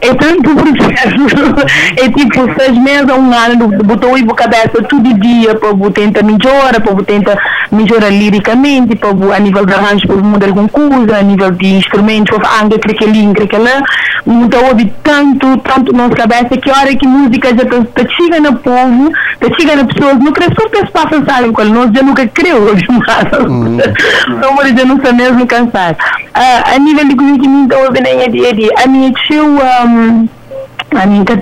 [0.00, 1.64] é tanto processo,
[1.96, 6.80] é tipo seis meses a um ano, botou aí cabeça todo dia para tentar melhorar,
[6.80, 11.50] para tentar melhorar liricamente, para a nível de arranjo, para mudar alguma coisa, a nível
[11.52, 13.82] de instrumentos, para anga, aquele ali, aquele lá,
[14.26, 18.10] então ouve tanto, tanto na nossa cabeça que a hora que música já está tá
[18.16, 21.90] chega no povo, está chega nas pessoas, não creio que as passam sabem qual, nós
[21.92, 22.58] já nunca creu
[24.28, 25.96] então por já não está mesmo cansado.
[26.36, 30.28] Uh, a nível de conhecimento, ouve nem dia a dia, a minha tio, um,
[30.94, 31.40] a minha tem,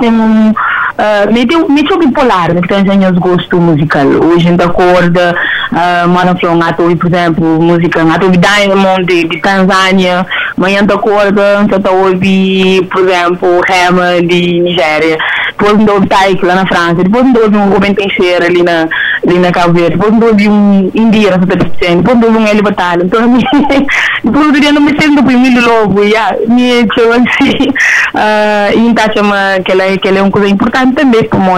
[0.00, 0.54] tem um
[0.96, 4.06] Uh, meio, meio bipolar, né, que tem os gostos musical.
[4.06, 5.36] Hoje ainda acorda,
[5.70, 11.62] uh, mora um ato, por exemplo, música, ato Diamond de, de Tanzânia, amanhã ainda acorda,
[11.62, 15.18] então ouve, por exemplo, Rema de Nigéria,
[15.58, 18.88] depois ainda ouve Taik lá na França, depois ainda ouve um Rubem Teixeira ali na,
[19.26, 23.04] ali na Cabo Verde, depois ainda ouve um Indira, depois ainda ouve um Eli Batalha,
[23.04, 23.20] então
[24.24, 26.14] depois eu diria não me sendo mim logo, e
[26.48, 27.68] me assim,
[28.14, 31.50] uh, e então chama que ela, que ela é uma coisa importante também, como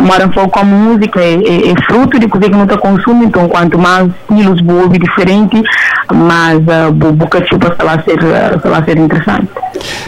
[0.00, 2.78] mora um pouco com a música, é, é, é, fruto de coisa que não está
[2.78, 5.62] consumindo, então quanto mais estilos boa e diferente,
[6.12, 9.48] mais uh, boca chupa vai ser, uh, vai ser interessante.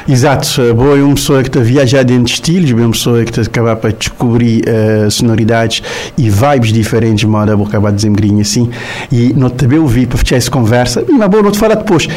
[0.08, 3.42] Exato, boa é uma pessoa que está viajar dentro de estilos, uma pessoa que está
[3.42, 5.82] acabar para descobrir uh, sonoridades
[6.16, 8.70] e vibes diferentes, moda, vou acabar dizer assim,
[9.10, 12.08] e não também ouvi para fechar essa conversa, mas boa, não te falar depois.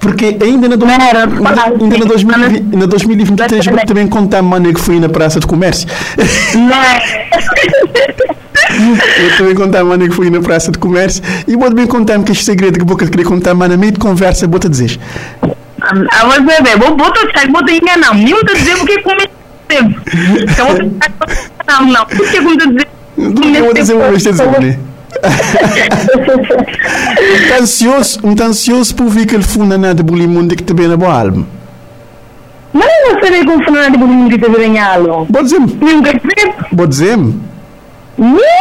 [0.00, 4.80] Porque ainda na, do, ainda, ainda na, 2020, na 2023 eu também contar mano que
[4.80, 5.86] fui na praça de comércio.
[9.18, 12.32] eu também contar mano que fui na praça de comércio e vou também contar-me que
[12.32, 14.98] este segredo que boca queria contar mano, meio de conversa, vou te dizer.
[15.82, 18.86] Ah, mas é bem, vou botar te vou te enganar, nem vou te dizer o
[18.86, 19.30] que comer
[19.68, 20.00] tempo.
[21.68, 22.88] Não, não, por que vou te dizer?
[23.18, 24.78] Não vou dizer o que você dizer,
[28.22, 30.96] Mwen tan syos pou vi ke l foun nan ate bou moun dik te bene
[31.00, 31.38] bo alm?
[32.72, 35.20] Mwen an se ve kon foun nan ate bou li moun dik te bene alm?
[35.30, 35.64] Bodzim?
[36.72, 37.22] Bodzim?
[38.20, 38.58] Oui!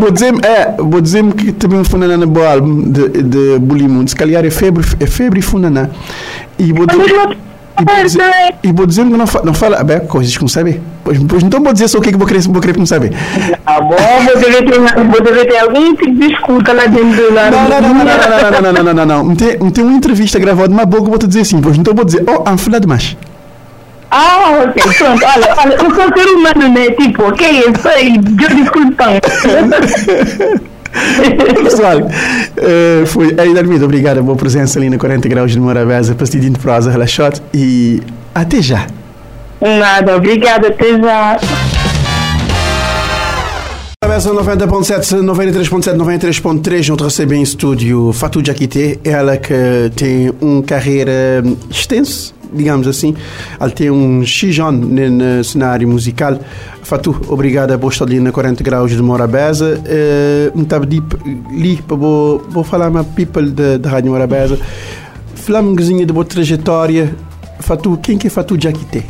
[0.00, 3.02] Bodzim, e, bodzim ki te bene foun nan bo alm de
[3.58, 4.06] bou li moun.
[4.10, 5.86] Skal yare febri foun nan
[7.84, 10.80] dizer, e vou dizer que não, não fala bem, coisas que não sabe.
[11.04, 12.78] Pois, pois então vou dizer só o que, é que vou querer, vou querer que
[12.78, 13.10] não sabe.
[13.66, 17.50] Ah, bom, vou dever ter, alguém que discuta lá dentro lá.
[17.50, 19.36] Não, não, não, não, não, não, não, não, não, não, não.
[19.36, 22.24] Tem, tem uma entrevista gravada, mas boca vou te dizer assim, pois então vou dizer,
[22.26, 23.16] oh, I'm demais.
[24.10, 25.24] Ah, ok, pronto.
[25.24, 26.90] Olha, olha, eu sou ser humano, né?
[26.90, 29.04] Tipo, ok, isso aí, eu desculpa.
[31.64, 36.14] Pessoal, uh, foi aí Darmido, obrigado a boa presença ali na 40 graus de Morabeza,
[36.14, 38.02] pastilhinho de prosa, relaxote e
[38.34, 38.86] até já.
[39.60, 41.38] Nada, obrigada, até já.
[44.02, 49.54] Morabeza 90.7, 93.7, 93.3, não recebe em estúdio Fatou Jakite, ela que
[49.94, 53.14] tem uma carreira extensa digamos assim,
[53.60, 56.38] ele tem um xijão no cenário musical.
[56.82, 59.80] Fatu, obrigado por estar ali na 40 graus de Morabeza.
[59.80, 61.00] Uh, estava ali
[61.82, 64.58] para vou, falar com people da Rádio Morabeza.
[65.46, 67.14] Pouquinho da boa trajetória.
[67.60, 69.04] Fatu, quem que é Fatu Jaquite?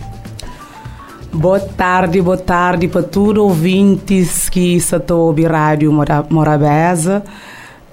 [1.33, 5.93] Boa tarde, boa tarde para todos ouvintes que estão a ouvir Rádio
[6.29, 7.23] Morabeza.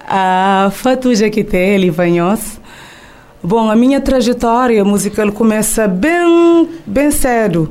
[0.01, 2.59] Uh, Fatu Jaquite, ele vanhos.
[3.43, 7.69] Bom, a minha trajetória musical começa bem, bem cedo.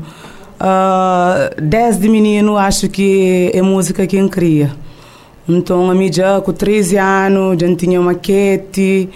[0.60, 4.70] Uh, desde menino, acho que é música quem cria.
[5.48, 9.10] Então, a já com 13 anos, já tinha maquete,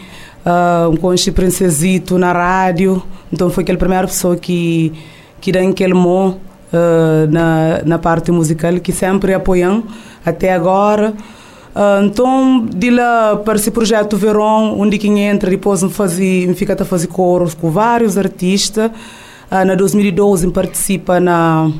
[0.44, 3.00] uh, um conche princesito na rádio.
[3.32, 4.92] Então, foi aquela primeira pessoa que,
[5.40, 6.40] que dá aquele mão
[6.72, 9.84] uh, na, na parte musical, que sempre apoiam
[10.26, 11.14] até agora.
[11.74, 16.84] Uh, então, de lá para esse projeto Verão, onde quem entra, depois fazer, fica a
[16.84, 18.90] fazer coros com vários artistas.
[19.50, 21.70] Uh, na 2012 participa na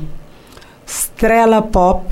[0.85, 2.05] Estrela Pop,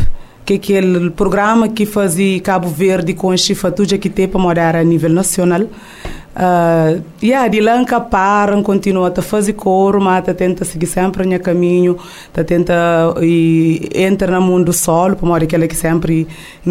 [0.45, 4.75] que é aquele programa que fazia Cabo Verde com a Chifatuja que tem para morar
[4.75, 5.61] a nível nacional.
[6.39, 11.97] Uh, yeah, de lá param, continua a fazer coro, mas tenta seguir sempre no caminho,
[12.31, 12.73] tá tenta
[13.21, 16.25] e entra no mundo solo, para morar aquela que sempre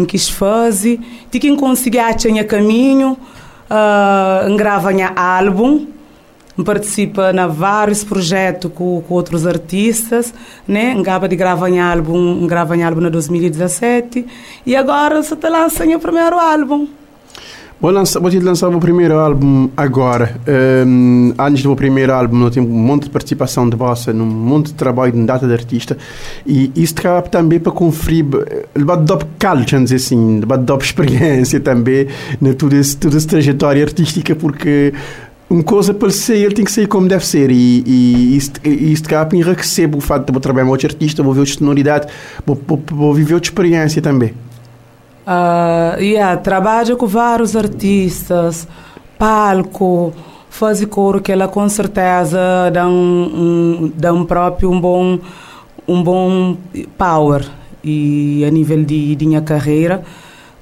[0.07, 0.99] quis fazer.
[1.29, 3.15] De quem conseguir achar caminho,
[3.69, 5.85] uh, grava álbum,
[6.65, 10.33] participa na vários projetos com, com, outros artistas,
[10.67, 10.95] né?
[10.99, 14.25] Acaba de gravar um álbum, grava um álbum em 2017
[14.65, 16.87] e agora você está lançando o primeiro álbum.
[17.81, 20.35] Vou, lançar, vou lançar o primeiro álbum agora.
[20.85, 24.67] Um, antes do primeiro álbum, eu tenho um monte de participação de vossa, um monte
[24.67, 25.97] de trabalho de data de artista.
[26.45, 28.25] E isso acaba também para conferir,
[28.75, 32.07] levado de culture, dizer assim, levado de experiência também,
[32.41, 34.93] na toda, esse, toda essa trajetória artística, porque
[35.49, 37.49] uma coisa para sair, ele tem que sair como deve ser.
[37.49, 41.33] E, e isto, isto acaba enriquecer o fato de eu trabalhar com outro artista, vou
[41.33, 42.07] ver outra sonoridade,
[42.45, 44.33] vou, vou, vou viver outra experiência também.
[45.29, 48.67] Uh, yeah, trabalha com vários artistas,
[49.15, 50.11] palco,
[50.49, 52.39] faz coro que ela com certeza
[52.73, 55.19] dá um, um, dá um próprio um bom,
[55.87, 56.57] um bom
[56.97, 57.45] power
[57.83, 60.01] e a nível de, de minha carreira.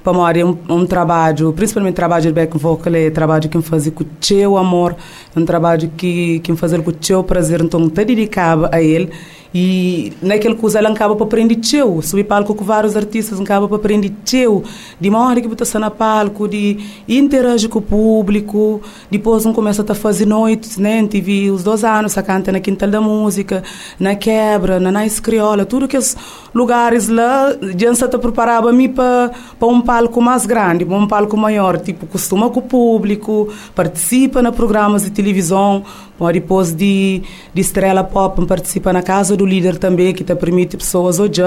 [0.04, 3.62] Para mim é um, um, trabalho, principalmente trabalho de back vocal, é trabalho que me
[3.62, 4.94] faz com o seu amor,
[5.34, 8.82] é um trabalho que, que me faz com o seu prazer, então está dedicado a
[8.82, 9.10] ele
[9.54, 12.02] e naquele coisa ela acaba para aprender teu.
[12.02, 14.62] Subir palco com vários artistas, acaba para aprender teu.
[15.00, 18.80] De uma hora que está na palco, de interagir com o público.
[19.10, 21.06] Depois não começa a fazer noites, né?
[21.06, 23.62] Tive os dois anos a cantar na Quintal da Música,
[23.98, 26.16] na Quebra, na Nice Crioula, tudo aqueles
[26.54, 29.32] lugares lá, já se preparava me para
[29.62, 31.78] um palco mais grande, para um palco maior.
[31.78, 35.84] Tipo, costuma com o público, participa na programas de televisão,
[36.32, 37.22] depois de,
[37.54, 41.42] de estrela pop, participa na casa do líder também, que te permite pessoas hoje,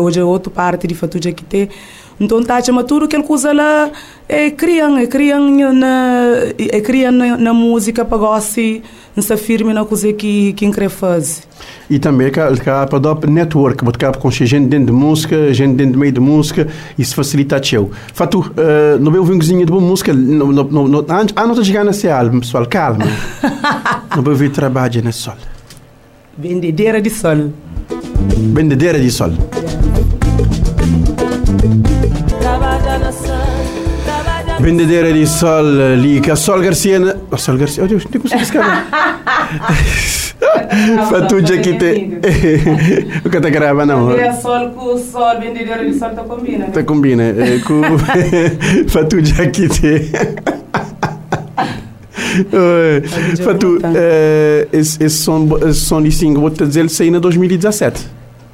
[0.00, 1.68] hoje é outra parte de fatura que tem.
[2.20, 3.90] Então, tá chama tudo que ele usa lá,
[4.28, 6.24] é criando, é criando na,
[6.58, 8.82] é criando na, na música para gostar, se
[9.36, 11.42] firme na coisa que, que quer fazer.
[11.88, 12.40] E também que
[12.86, 16.20] para dar network, porque acaba com gente dentro de música, gente dentro do meio de
[16.20, 16.66] música,
[16.98, 20.98] isso facilita o Fatu, uh, não veio um cozinha de boa música, não, não, não,
[21.08, 23.06] antes, ah, não está chegando nesse álbum, pessoal, calma.
[24.14, 25.36] não vir trabalho nesse sol.
[26.36, 27.52] Vendedeira de sol.
[28.36, 29.30] Vendedeira de sol.
[34.60, 35.64] Vendedeira de sol
[36.30, 37.16] a Sol Garcia.
[37.30, 38.68] A Sol Garcia, oh Deus, não consigo escrever.
[41.10, 42.18] Fatuja que te.
[43.24, 44.08] O que tá grava não?
[44.08, 46.66] Vendedeira sol com sol, vendedeira de sol tá combina.
[46.66, 47.24] Tá combina.
[47.66, 47.82] Com
[48.88, 50.10] Fatuja que te.
[53.42, 53.78] Fatu,
[54.72, 58.06] esse, som, esse som de single, vou-te dizer, ele saiu em 2017.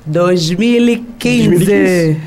[0.07, 1.49] 2015.
[1.49, 2.21] 2015.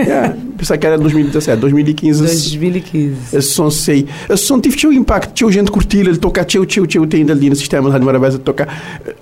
[0.00, 2.22] yeah, pensava que era 2017, 2015.
[2.22, 3.36] 2015.
[3.36, 4.06] Esse som sei.
[4.28, 7.50] Esse som tive o impacto, tinha gente curtir, ele toca, tchau, tchau, tchau, tem ali
[7.50, 8.68] no sistema da Rádio Marabesa tocar.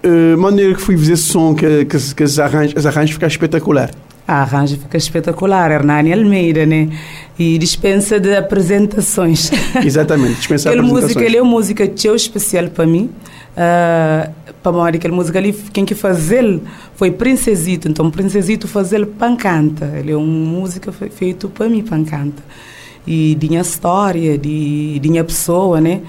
[0.04, 3.30] Uh, maneira que fui ver esse som, que, que, que os arranjos, os arranjos ficaram
[3.30, 3.90] espetacular.
[4.26, 6.90] A arranjo fica espetacular, Hernani Almeida, né?
[7.38, 9.50] E dispensa de apresentações.
[9.82, 11.04] Exatamente, dispensa de apresentações.
[11.04, 13.10] música, ele é uma música tão especial para mim.
[13.56, 16.62] Uh, para mim, aquela música ali, quem que faz ele
[16.94, 17.88] foi Princesito.
[17.88, 19.86] Então, Princesito faz ele pancanta.
[19.96, 22.42] Ele é uma música feita para mim, pancanta.
[23.06, 26.02] E de minha história, de, minha pessoa, né?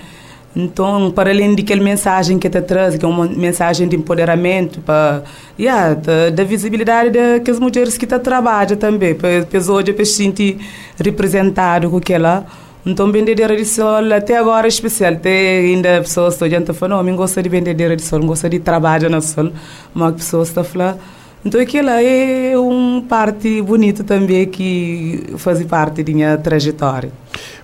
[0.55, 5.23] Então, para além daquela mensagem que te traz, que é uma mensagem de empoderamento, para,
[5.57, 10.57] yeah, da, da visibilidade das mulheres que te trabalham também, para pessoas de se sentir
[10.97, 12.45] representado com aquela.
[12.85, 15.13] Então, vendedeira de sol, até agora é especial.
[15.13, 19.09] Até ainda pessoas estão dizendo, não, eu gosto de vendedeira de sol, gosto de trabalhar
[19.09, 19.51] no sol,
[19.93, 20.97] mas pessoas estão falando.
[21.43, 27.11] Então, aquilo é uma parte bonita também que faz parte da minha trajetória.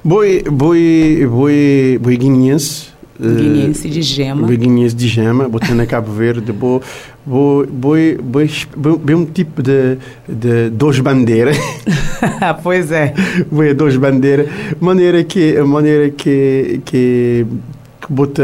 [0.04, 2.88] Boi, boi, boi, boi guineense.
[3.20, 4.46] Guineense de gema.
[4.46, 6.54] Boi guineense de gema, botando Cabo Verde,
[7.26, 11.58] boi, boi, boi, boi um tipo de, de duas bandeiras.
[12.64, 13.14] pois é.
[13.52, 14.48] Boi duas bandeiras.
[14.80, 17.46] Maneira que, maneira que, que
[18.06, 18.44] que bota,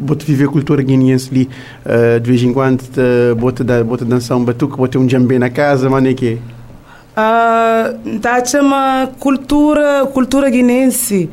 [0.00, 1.48] bota viver a cultura guineense ali,
[1.84, 2.82] uh, de vez em quando,
[3.36, 6.38] bota, bota dançar um batuque, bota um jambé na casa, mano, é que
[7.12, 11.28] uh, tá chama cultura, cultura guinense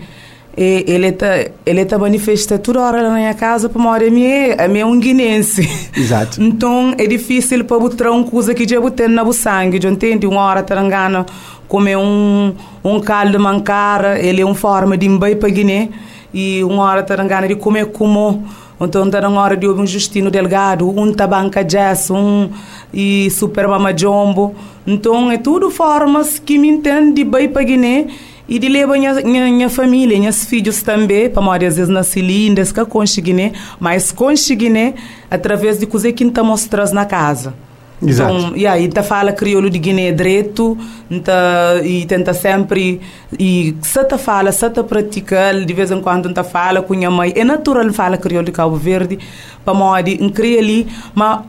[0.62, 4.56] E ele tá, ele tá manifesta toda hora na minha casa para morar a minha,
[4.56, 5.62] a minha um guinense.
[5.96, 6.44] Exato.
[6.50, 10.28] Então é difícil para botar uma coisa que já botei na sangue, já entende?
[10.28, 11.26] Uma hora tarangana
[11.66, 12.54] comer um
[12.84, 15.90] um caldo mancara, ele é uma forma de embai para Guiné
[16.34, 18.44] e uma hora tarangana de comer como
[18.82, 22.50] então está na hora de ouvir um Justino Delgado, um Tabanca Jazz, um
[22.94, 24.56] e Super Mama Jombo.
[24.88, 28.08] Então é tudo formas que me entendem de bem para Guiné
[28.50, 32.02] e de levar minha, minha, minha família, minhas filhos também, para morar às vezes na
[32.02, 34.96] cilindras, que conseguir, mas conseguir
[35.30, 37.54] através de coisas que está mostrando na casa.
[38.02, 38.34] Exato.
[38.34, 40.78] Então, e aí tá fala crioulo de Guiné direito,
[41.24, 43.02] tá, e tenta sempre
[43.38, 47.12] e se tá fala, se tá pratica, de vez em quando tá fala com a
[47.12, 49.20] mãe, é natural fala crioulo de Cabo Verde,
[49.64, 51.42] para modo um ali, mas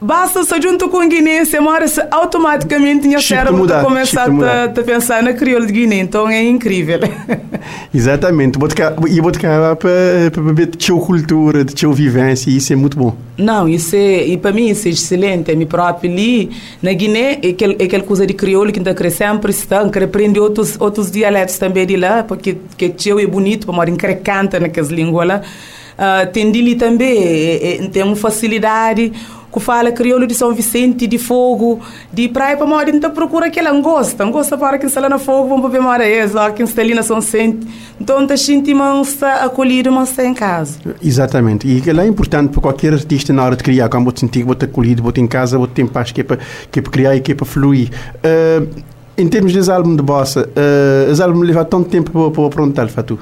[0.00, 4.68] Basta se junto com Guiné, você mora -se automaticamente minha cérebro tá começar a, a
[4.68, 7.00] pensar na crioula de Guiné, então é incrível.
[7.92, 8.58] Exatamente,
[9.08, 12.96] e vou cá para beber de sua cultura, de sua vivência, e isso é muito
[12.96, 13.14] bom.
[13.36, 16.50] Não, isso é, e para mim isso é excelente, é me próprio ali,
[16.82, 20.04] na Guiné, é aquele, é aquela coisa de crioulo que está crescendo, sempre está, quer
[20.04, 24.58] aprender outros, outros dialetos também de lá, porque que é bonito, para morar em canta
[24.60, 25.42] naquelas línguas lá.
[26.00, 29.12] Uh, tem dili também, é, é, tem uma facilidade,
[29.52, 31.78] que fala crioulo de São Vicente, de fogo,
[32.10, 35.50] de praia para morar, então procura aquela angosta, angosta para que está lá na fogo,
[35.50, 37.66] vamos ver mora é, que está ali na São Vicente.
[38.00, 38.70] Então, a gente
[39.02, 40.78] está acolhido, está em casa.
[41.02, 44.42] Exatamente, e aquilo é importante para qualquer artista na hora de criar, quando você sentir
[44.42, 46.38] você acolhido, você em casa, você tem paz, que é para,
[46.70, 47.90] que é para criar e que é para fluir.
[48.24, 48.66] Uh,
[49.18, 52.88] em termos dos álbuns de bossa, uh, os álbuns levam tanto tempo para, para aprontar,
[52.88, 53.18] Fatu?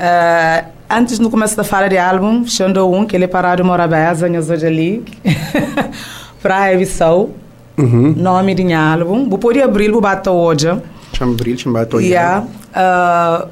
[0.00, 4.26] Uh, antes no começo da fala de álbum, chando um que ele parado mora beza,
[4.26, 5.04] hoje ali,
[6.42, 7.30] para Bissau,
[7.76, 8.14] uhum.
[8.16, 10.68] nome de álbum, vou poder abrir o bato hoje.
[11.12, 12.08] Chama abrir, chama bato hoje.
[12.08, 12.46] Yeah.
[12.70, 13.48] Uh,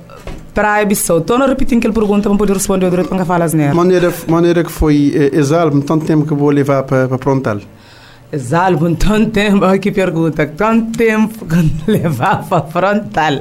[0.55, 3.75] para Bissau, estou a repetir aquela pergunta para poder responder direito para falar nela.
[3.75, 7.59] Maneira, maneira que foi uh, esse álbum, tanto tempo que vou levar para, para prontar?
[8.33, 13.41] Esse álbum, tanto tempo, que pergunta, tanto tempo que levar para frontal.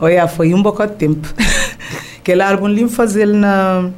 [0.00, 1.28] Olha, foi um bocado de tempo.
[2.28, 3.88] Aquele álbum ele fazer na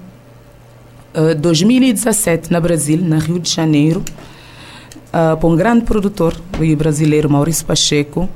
[1.17, 4.05] uh, 2017 na Brasil, na Rio de Janeiro,
[5.09, 6.37] uh, para um grande produtor
[6.79, 8.29] brasileiro, Maurício Pacheco.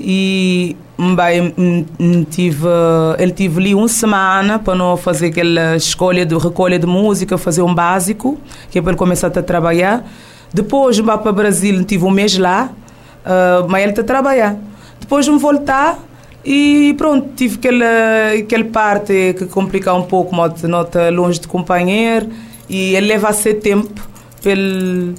[0.00, 0.74] E
[1.14, 1.86] bem,
[2.30, 2.66] tive,
[3.18, 7.60] ele tive ali uma semana para não fazer aquela escolha de recolha de música, fazer
[7.60, 8.38] um básico,
[8.70, 10.10] que é para ele começar a trabalhar.
[10.54, 12.70] Depois, vim para o Brasil, tive um mês lá,
[13.26, 14.56] uh, mas ele está a trabalhar.
[14.98, 15.98] Depois, me voltar,
[16.44, 22.28] e pronto, tive aquela, aquela parte que complica um pouco, mas nota longe de companheiro
[22.68, 24.08] e ele leva a ser tempo
[24.42, 25.14] para ele,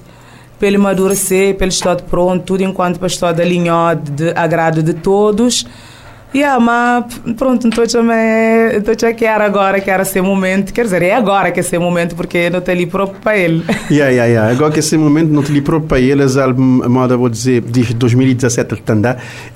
[0.60, 4.94] para ele amadurecer, para ele estar pronto, tudo enquanto para estar alinhado de agrado de
[4.94, 5.66] todos.
[6.36, 7.06] Yeah, mas
[7.38, 10.74] pronto, então também estou já quero agora, quero esse momento.
[10.74, 13.64] Quer dizer, é agora que é esse momento, porque não tem ali próprio para ele.
[13.92, 14.52] Yeah, yeah, yeah.
[14.52, 17.62] Agora que esse momento não tem ali próprio para ele, esse álbum, moda vou dizer,
[17.62, 18.82] de 2017 ele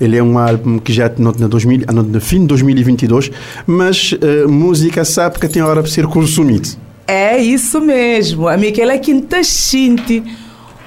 [0.00, 3.32] Ele é um álbum que já no, no, 2000, no fim de 2022,
[3.66, 6.68] mas uh, música sabe que tem hora para ser consumido.
[7.06, 8.46] É isso mesmo.
[8.46, 10.22] A Miquela Quinta Xinte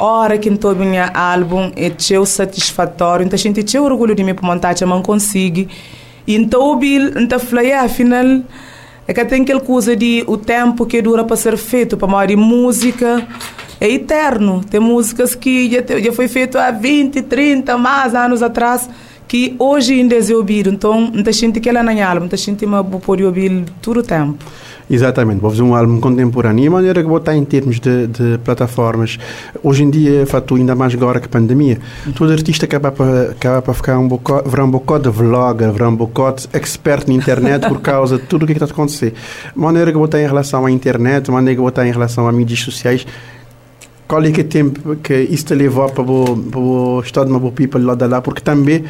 [0.03, 3.25] hora que estou minha álbum é teu satisfatório.
[3.25, 5.69] Então gente tem orgulho de mim para montar mas consigo.
[6.27, 8.41] Então o bil então falei afinal
[9.07, 12.25] é que tem aquela coisa de o tempo que dura para ser feito para uma
[12.37, 13.27] música
[13.79, 14.63] é eterno.
[14.63, 18.89] Tem músicas que já, já foi feito há 20 30 mais anos atrás
[19.27, 22.65] que hoje ainda é ouvido então a gente que ela na álbum a gente
[23.01, 24.43] pode ouvir todo o tempo
[24.91, 26.65] Exatamente, vou fazer um álbum contemporâneo.
[26.65, 29.17] E a maneira que vou estar em termos de, de plataformas,
[29.63, 31.79] hoje em dia, fato ainda mais agora que a pandemia,
[32.13, 35.95] todo artista acaba para, acaba para ficar um bocado, virar um bocado de vlogger, um
[35.95, 39.13] bocado expert na internet por causa de tudo o que está a acontecer.
[39.55, 41.91] A maneira que vou estar em relação à internet, a maneira que vou estar em
[41.91, 43.07] relação a mídias sociais,
[44.09, 47.53] qual é que é tempo que isso te levou para o estado de uma boa
[47.53, 48.83] people lá de lá, porque também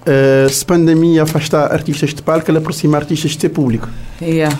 [0.00, 3.86] Uh, se pandemia afastar artistas de palco, ela aproxima artistas de público.
[4.22, 4.56] Yeah.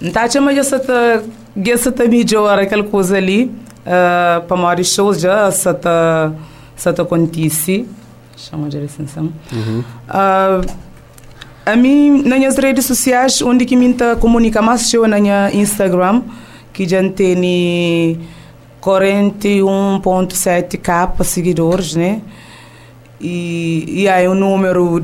[0.00, 1.22] Então, chama tá,
[1.64, 3.50] já se tá melhor aquela coisa ali,
[3.86, 6.32] uh, para mais shows já se tá,
[6.76, 7.86] se tá acontece.
[8.36, 9.24] Chama de licença.
[11.66, 16.20] A mim, nas redes sociais, onde que me comunica mais, eu na minha Instagram,
[16.74, 18.20] que já tem
[18.82, 22.20] 41.7k seguidores, né?
[23.20, 25.02] E, e aí o número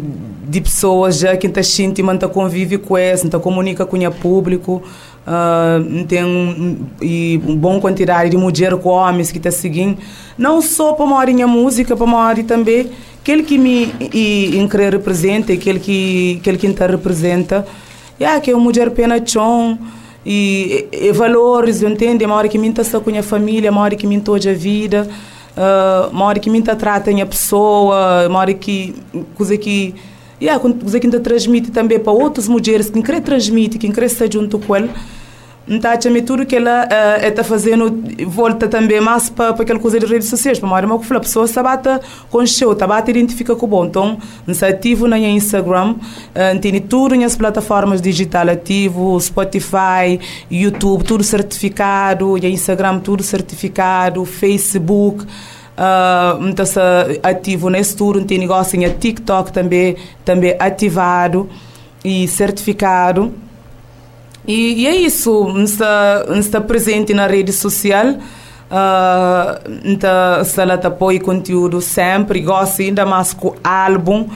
[0.48, 4.82] de pessoas já que está sentindo, está convive com essa, está comunica com o público,
[5.26, 9.98] uh, tem um, e uma boa quantidade de mulheres com homens que está seguindo,
[10.36, 12.90] não só para uma a música, para uma também
[13.20, 17.66] aquele que me e, e representa, aquele que aquele que está representa.
[18.20, 19.78] Yeah, que é uma mulher pena chão
[20.26, 22.24] e, e, e valores, entende?
[22.24, 25.08] Uma hora que minta está com a família, uma hora que minta hoje a vida,
[25.56, 28.94] uh, uma hora que minta trata a pessoa, uma hora que
[29.34, 29.94] coisa que
[30.40, 34.30] yeah, coisa que ainda transmite também para outras mulheres que querem transmitir, que querem estar
[34.32, 34.90] junto com ele
[35.68, 35.90] então,
[36.22, 40.58] tudo que ela uh, está fazendo volta também mais para aquela coisa de redes sociais.
[40.58, 41.60] Para uma que a pessoa se
[42.46, 43.84] seu, se bate identifica com o bom.
[43.84, 50.18] Então, nós ativo na Instagram, uh, tem tudo nas plataformas digitais ativo, Spotify,
[50.50, 55.22] YouTube, tudo certificado, e Instagram tudo certificado, Facebook.
[55.24, 56.66] Uh, então,
[57.22, 61.48] ativo nesse tudo, tem negócio em TikTok também, também ativado
[62.04, 63.32] e certificado.
[64.46, 68.06] E, e é isso, está, está presente na rede social.
[68.70, 70.10] Uh, então,
[70.56, 74.28] ela apoia conteúdo sempre, gosta ainda mais com o álbum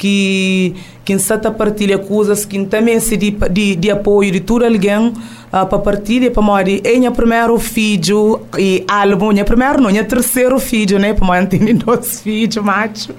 [0.00, 5.08] que quem está partilha coisas que também se de, de, de apoio de todo alguém
[5.08, 5.12] uh,
[5.50, 6.80] para partilhar para morrer.
[6.84, 9.30] É o primeiro filho e álbum.
[9.32, 11.12] É primeiro não é terceiro filho né?
[11.12, 13.14] Para morrer tem dois filhos macho.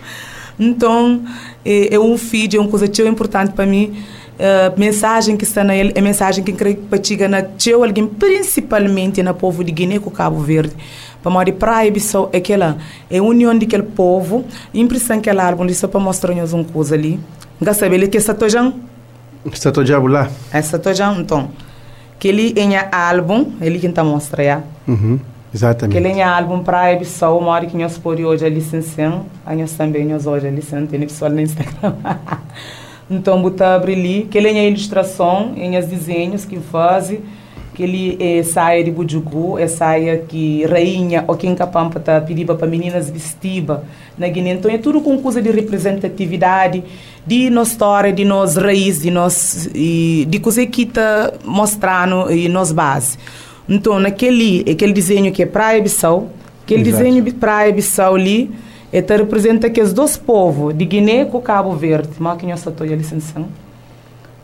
[0.59, 1.21] Então
[1.63, 3.95] é, é um filho é uma coisa tão importante para mim
[4.39, 8.07] Uh, mensagem que está na ele é mensagem que creio que chega na teu alguém
[8.07, 10.73] principalmente na povo de Guiné com Cabo Verde.
[11.21, 12.77] Para morrer praia só aquela
[13.09, 14.43] é união daquele povo.
[14.73, 17.19] Impressão que ela álbum só para mostrar-nos uma coisa ali.
[17.59, 18.73] Não sabe que essa tojão
[19.51, 20.29] essa tojão lá.
[20.51, 21.49] Essa tojão então.
[22.19, 24.61] Que ele é álbum ele que está mostra já.
[24.87, 25.19] Uhum.
[25.53, 25.91] Exatamente.
[25.91, 29.21] Que ele é álbum para a só uma hora que nós por hoje a licença,
[29.45, 31.93] a nós também nós hoje a licença, tem pessoal no Instagram.
[33.11, 37.13] Então, botar ali, que ele é ilustração, em os desenhos que faz,
[37.73, 42.55] que ele é saia de bujugu, é saia que rainha ou quem capampa tá pedindo
[42.55, 43.79] para meninas vestidas
[44.17, 44.53] na Guiné.
[44.53, 46.85] Então, é tudo com coisa de representatividade,
[47.27, 52.47] de nossa história, de nossa raiz, de nós e de coisa que está mostrando e
[52.47, 53.17] nos base.
[53.67, 56.29] Então, naquele aquele desenho que é Praia Bissau,
[56.63, 57.03] aquele Exato.
[57.03, 58.49] desenho de Praia Bissau ali,
[58.91, 62.85] esta representa que os dois povos, de Guiné com Cabo Verde, mas que nós estou
[62.85, 63.41] a licença.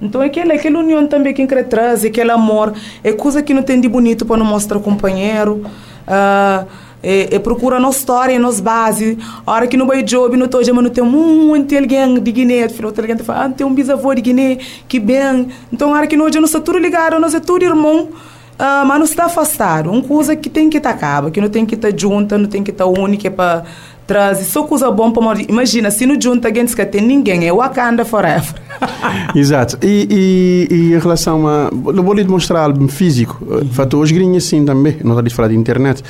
[0.01, 2.73] Então, aquela, aquela união também que quer trazer, aquele amor,
[3.03, 5.63] é coisa que não tem de bonito para não mostrar companheiro.
[6.07, 6.67] Uh,
[7.01, 9.17] é, é procura nossa história, nossa base.
[9.45, 12.69] A hora que no vai job, no toja, mas não tem muito alguém de Guiné.
[12.69, 15.49] Filho, alguém fala, ah, tem um bisavô de Guiné, que bem.
[15.73, 18.09] Então, a hora que nós não está tudo ligado, nós é tudo irmão.
[18.59, 19.91] Uh, mas não está afastado.
[19.91, 22.63] Uma coisa que tem que estar acaba, que não tem que estar junta, não tem
[22.63, 23.63] que estar única para
[24.07, 25.45] traz só coisa bom para morrer.
[25.49, 28.55] Imagina, se não junta alguém que tem ninguém, é Wakanda forever.
[29.35, 29.77] Exato.
[29.83, 31.69] E, e, e, em relação a.
[31.71, 33.37] Eu vou lhe mostrar álbum físico.
[33.41, 33.69] Uhum.
[33.69, 36.01] Fato, hoje grinha assim também, não está a falar de internet.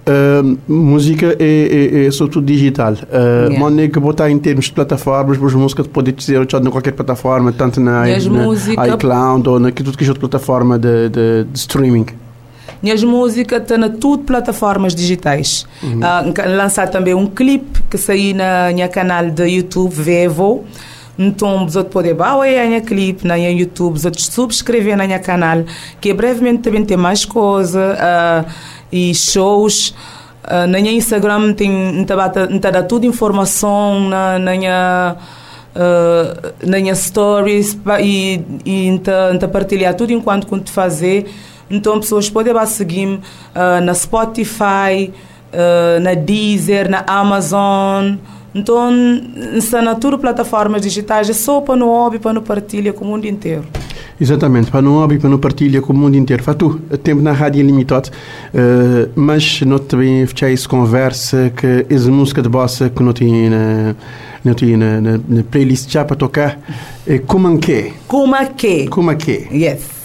[0.00, 2.94] Uh, música é, é, é sobretudo digital.
[2.94, 3.88] Uh, yeah.
[3.88, 8.04] Que botar em termos de plataformas, as músicas pode dizer em qualquer plataforma, tanto na,
[8.04, 12.06] na iCloud ou na tudo que é outra plataforma de, de, de streaming.
[12.82, 15.66] Minhas músicas estão na tudo plataformas digitais.
[15.82, 16.00] Uhum.
[16.00, 20.64] Uh, lançar também um clipe que saiu na minha canal de YouTube, Vevo.
[21.18, 25.64] Então, você pode baixar a minha clipe na minha YouTube, você subscrever na minha canal,
[26.00, 28.50] que brevemente também tem mais coisas uh,
[28.90, 29.94] e shows.
[30.44, 35.16] Uh, na minha Instagram tem tá dá tudo informação na, na minha
[35.76, 41.26] uh, na minha stories e, e tá, tá partilhar tudo enquanto quando fazer
[41.70, 45.12] então, pessoas podem seguir-me uh, na Spotify,
[45.52, 48.16] uh, na Deezer, na Amazon.
[48.52, 48.90] Então,
[49.54, 53.08] está na tudo plataformas digitais, é só para no hobby, para no partilha com o
[53.08, 53.64] mundo inteiro.
[54.20, 56.42] Exatamente, para no hobby, para no partilha com o mundo inteiro.
[56.42, 62.42] Fatu, tempo na rádio é limitado, uh, mas não também fechei conversa que essa música
[62.42, 63.96] de bossa que não tinha na,
[64.44, 66.58] não tinha na, na, na playlist já para tocar,
[67.06, 67.92] é como que?
[68.08, 68.88] Como que?
[68.88, 69.48] Como que?
[69.52, 69.99] Yes.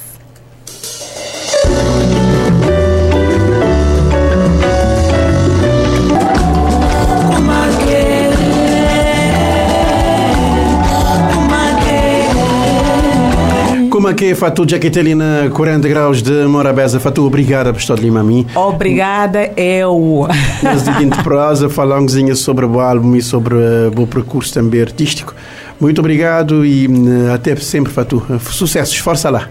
[14.05, 16.99] Como é que é, Fatu Jaquetelina, 40 graus de Morabeza?
[16.99, 18.45] Fatu, obrigada por estar ali, mami.
[18.53, 20.28] Obrigada, eu.
[20.61, 25.34] Na seguinte prosa, falamos sobre o álbum e sobre uh, o percurso também artístico.
[25.82, 28.22] Muito obrigado e uh, até sempre, Fatu.
[28.41, 29.49] Sucesso, força lá.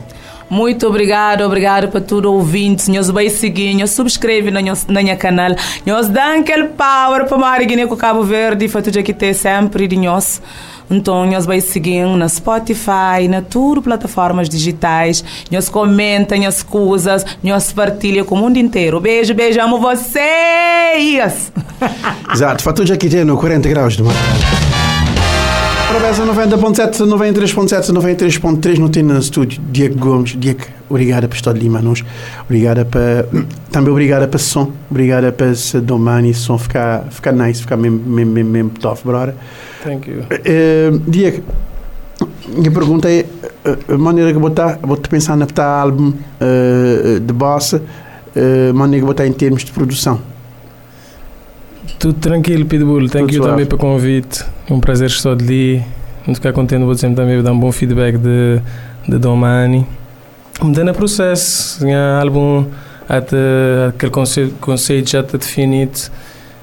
[0.49, 2.89] Muito obrigado, obrigado para todos os ouvintes.
[2.89, 4.87] Nós vai seguir, subscreve no nosso
[5.19, 5.51] canal.
[5.87, 9.89] Nós dá aquele power para a Guiné com Cabo Verde, para tudo que tem sempre
[9.89, 10.41] de nós.
[10.91, 15.25] Então, nós vai seguir na Spotify, na tudo plataformas digitais.
[15.51, 19.01] Nós comenta as coisas, nós partilha com o mundo inteiro.
[19.01, 21.53] Beijo, beijo, amo vocês!
[22.33, 24.15] Exato, para tudo aqui tem no 40 graus de mar.
[25.95, 30.35] Morabeza 90.7, 93.7, 93.3 no tem no estúdio Diego Gomes.
[30.37, 32.03] Diego, obrigada por estar ali, manos.
[32.47, 33.29] Obrigada para.
[33.71, 34.73] Também obrigada para som.
[34.91, 39.37] Obrigada para esse domani, som ficar, ficar nice, ficar mesmo, mesmo, mesmo, mesmo top, brother.
[39.85, 40.23] Thank you.
[40.23, 41.45] Uh, Diego,
[42.49, 43.25] minha pergunta é:
[43.89, 47.81] a maneira que botar, vou pensar na botar álbum uh, de bossa,
[48.35, 50.34] uh, maneira que botar em termos de produção.
[51.99, 53.09] Tudo tranquilo, Pitbull.
[53.09, 54.45] Thank Tudo you também pelo convite.
[54.69, 55.83] É um prazer estar ali.
[56.27, 58.61] Muito ficar contente, vou sempre também dar um bom feedback de,
[59.07, 59.87] de Domani.
[60.63, 62.67] Mudando o processo, tinha álbum
[63.09, 63.37] até
[63.89, 65.99] aquele conceito, conceito já está definido,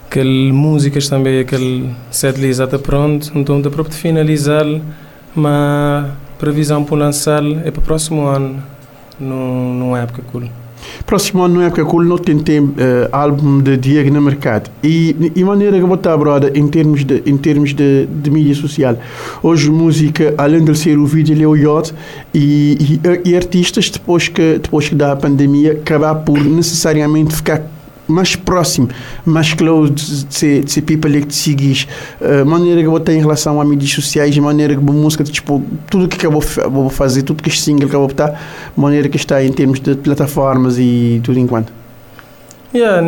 [0.07, 4.65] aquele músicas também, aquele setlist já está pronto, então está para finalizar,
[5.36, 8.63] mas previsão para lançar é para o próximo ano,
[9.19, 10.49] no, numa época cool.
[11.06, 14.70] Próximo ano, não é época cool, não tem tempo, uh, álbum de Diego no mercado.
[14.84, 18.98] E, e maneira que botar, brother, em termos de, em termos de, de mídia social.
[19.42, 21.94] Hoje, música, além de ser o vídeo, ele é o yacht.
[22.34, 27.62] E, e, e artistas, depois que, depois que dá a pandemia, acabar por necessariamente ficar
[28.12, 28.89] mais próximo,
[29.26, 31.88] mais close de de people que te seguis,
[32.20, 35.64] uh, maneira que eu tenho em relação a mídias sociais, maneira que a música, tipo,
[35.89, 38.39] tudo que eu vou, vou fazer, tudo que este single que eu vou botar,
[38.76, 41.82] maneira que está em termos de plataformas e tudo enquanto.
[42.74, 43.01] Yeah,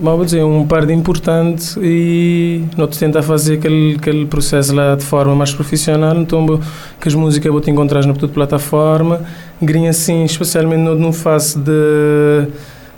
[0.00, 5.04] vou dizer, um par de importante e nós tentar fazer aquele, aquele processo lá de
[5.04, 6.58] forma mais profissional, então
[6.98, 9.20] que as músicas vou te encontrar na toda plataforma,
[9.60, 12.48] grinha assim, especialmente no fase de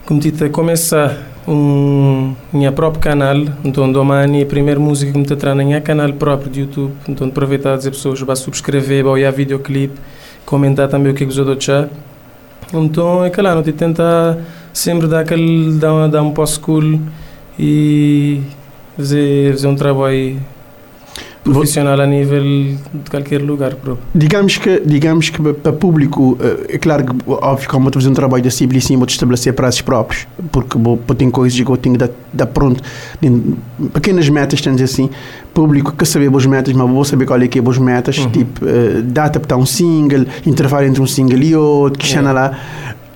[0.07, 5.55] como te começar um minha próprio canal, então domani a primeira música que me está
[5.55, 9.99] na minha canal próprio de YouTube, então aproveitar as pessoas para subscrever, para olhar videoclipe,
[10.45, 11.89] comentar também o que os outros já.
[12.73, 14.39] Então é claro, não te tentar
[14.73, 16.99] sempre dar aquele dar, dar um passo cool
[17.59, 18.41] e
[18.97, 20.41] fazer, fazer um trabalho
[21.45, 24.05] profissional a nível de qualquer lugar próprio.
[24.15, 26.39] Digamos que, digamos que para público,
[26.69, 29.83] é claro que, óbvio, como eu estou fazendo um trabalho civil sim, vou estabelecer prazos
[29.83, 32.83] próprios, porque vou, tem coisas que eu tenho que dar, pronto,
[33.93, 35.11] pequenas metas, temos assim,
[35.53, 38.31] público que saber boas metas, mas vou saber qual é que é boas metas, uhum.
[38.31, 42.59] tipo, uh, data para um single, intervalo entre um single e outro, que chama lá,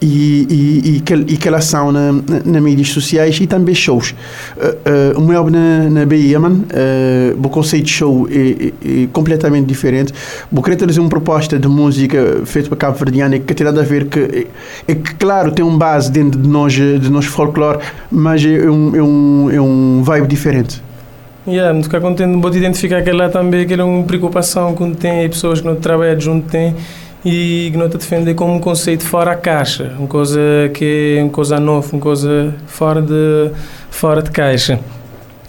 [0.01, 2.13] e, e, e, que, e que elas são na,
[2.45, 4.15] na, mídias sociais e também shows.
[4.57, 9.03] Uh, uh, o meu na, na Bahia, man, uh, o conceito de show é, é,
[9.05, 10.13] é completamente diferente.
[10.51, 13.85] Vou querer trazer uma proposta de música feita para Cabo Verdeano que tem nada a
[13.85, 17.79] ver que é, é, que claro tem um base dentro de nós de nós folclore,
[18.11, 20.83] mas é um é um é um vibe diferente.
[21.47, 25.27] Yeah, me ficar contente de identificar que lá também que é uma preocupação quando tem
[25.29, 26.75] pessoas que não trabalham junto têm
[27.25, 30.41] e que não te defender como um conceito fora a caixa, uma coisa
[30.73, 33.51] que é uma coisa nova, uma coisa fora de,
[33.91, 34.79] fora de caixa.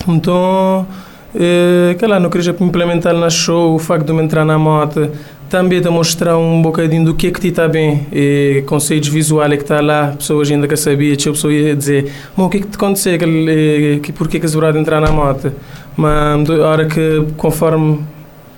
[0.07, 0.87] Então,
[1.35, 5.11] eh, que lá, não queria implementar na show o facto de me entrar na moto,
[5.49, 9.53] também de mostrar um bocadinho do que é que te está bem, e conceitos visuais
[9.55, 12.59] que está lá, pessoas ainda que sabia, tinha pessoa ia dizer, mas o que é
[12.61, 15.51] que te aconteceu, que, que, porquê que és de entrar na moto?
[15.95, 17.99] Mas a hora que, conforme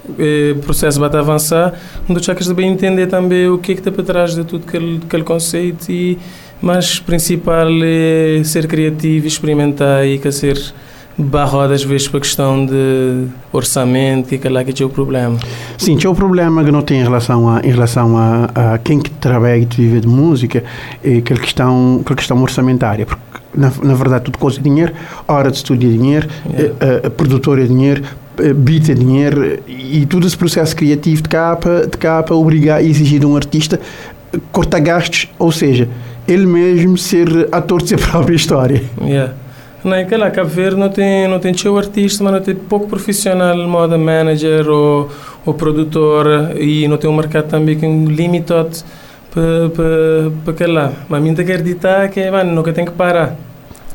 [0.07, 1.73] o processo vai avançar,
[2.09, 4.65] um dos chakras bem entender também o que é que está por trás de tudo
[4.67, 6.17] aquele, aquele conceito e
[6.61, 10.61] mas principal é ser criativo, experimentar e que ser
[11.17, 15.37] barrado às vezes para a questão de orçamento e que lá que é o problema.
[15.77, 18.99] Sim, é o problema que não tem em relação a, em relação a, a quem
[18.99, 20.63] que trabalha e vive de música
[21.03, 23.21] é aquela questão, aquela questão orçamentária, porque
[23.53, 24.93] na, na verdade tudo coisa é dinheiro,
[25.27, 26.73] hora de estúdio é dinheiro, yeah.
[26.79, 28.03] a, a, a produtora é dinheiro,
[28.55, 33.19] beat é dinheiro e todo esse processo criativo de capa, de capa obrigar e exigir
[33.19, 33.79] de um artista
[34.51, 35.89] cortar gastos, ou seja,
[36.27, 38.83] ele mesmo ser ator de sua própria história.
[39.01, 39.33] Yeah.
[40.07, 43.57] Que lá, Cabo Verde não tem, não tem seu artista, mas não tem pouco profissional,
[43.67, 45.09] moda manager ou,
[45.43, 48.77] ou produtor e não tem um mercado também que é um limitado
[49.33, 50.93] para para lá.
[51.09, 53.35] Mas te acreditar que mano, nunca tem que parar.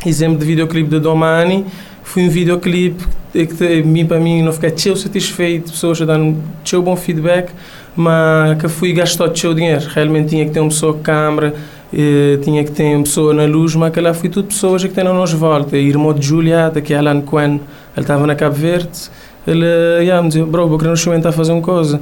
[0.05, 1.65] Exemplo de videoclipe de Domani,
[2.07, 6.39] foi um videoclipe que mim para mim não fiquei tão satisfeito, pessoas dando
[6.69, 7.51] tão bom feedback,
[7.95, 9.85] mas que fui gastar teu dinheiro.
[9.93, 11.53] Realmente tinha que ter uma pessoa com câmera,
[11.93, 14.91] eh, tinha que ter uma pessoa na luz, mas que lá fui tudo pessoas que
[14.91, 15.77] têm na nossa volta.
[15.77, 17.61] Irmão de Julieta, que é Alan Quen, ele
[17.97, 19.11] estava na Cabo Verde,
[19.45, 19.67] ele
[19.99, 22.01] yeah, me dizia, bro, vou querer experimentar fazer uma coisa.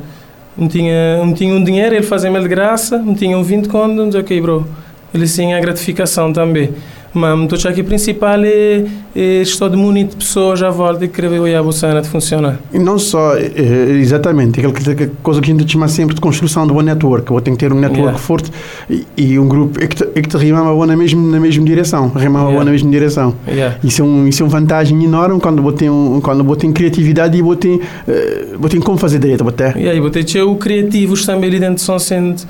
[0.56, 3.94] Não tinha, não tinha um dinheiro, ele fazia-me de graça, não tinha um 20 conto,
[3.94, 4.66] não dizia, ok, bro.
[5.12, 6.70] Ele tinha a gratificação também.
[7.14, 8.84] Mas o aqui principal é,
[9.14, 12.58] é estou de munir pessoas à volta e querer ver a bolsa de funcionar.
[12.72, 14.74] E não só, exatamente, aquela
[15.22, 17.32] coisa que a gente chama sempre de construção de uma network.
[17.32, 18.18] Ou tem que ter um network yeah.
[18.18, 18.50] forte
[18.90, 21.64] e, e, um grupo é que te, é que te rimava na mesma, na mesma
[21.64, 22.08] direção.
[22.08, 22.64] Rimava yeah.
[22.64, 23.34] na mesma direção.
[23.46, 23.76] Yeah.
[23.84, 27.56] Isso, é um, isso é uma vantagem enorme quando você um, quando tem criatividade e
[27.56, 29.44] tem, uh, tem como fazer direito.
[29.44, 29.64] Você.
[29.76, 32.44] Yeah, e você tem o criativos também ali dentro de São Centro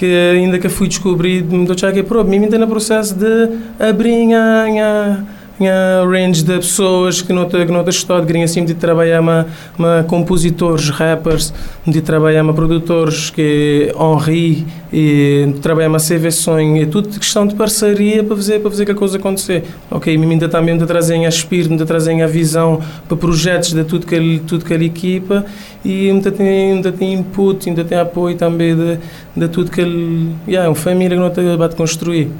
[0.00, 4.32] que ainda que fui descobrido, me dou que para mim ainda no processo de abrir
[4.32, 5.22] a,
[5.68, 9.46] a range de pessoas que não que não estado de assim de trabalhar uma,
[9.78, 11.52] uma compositores rappers
[11.86, 17.54] de trabalhar uma produtores que Henri e trabalhar uma CV Sonho é tudo questão de
[17.54, 19.64] parceria para fazer para fazer que a coisa acontecer.
[19.90, 23.84] Ok me ainda também de trazer a espírito de trazer a visão para projetos de
[23.84, 25.44] tudo que tudo que ele equipa
[25.84, 28.98] e ainda tem ainda tem input ainda tem apoio também de,
[29.36, 32.30] de tudo que ele yeah, é uma família que não está a construir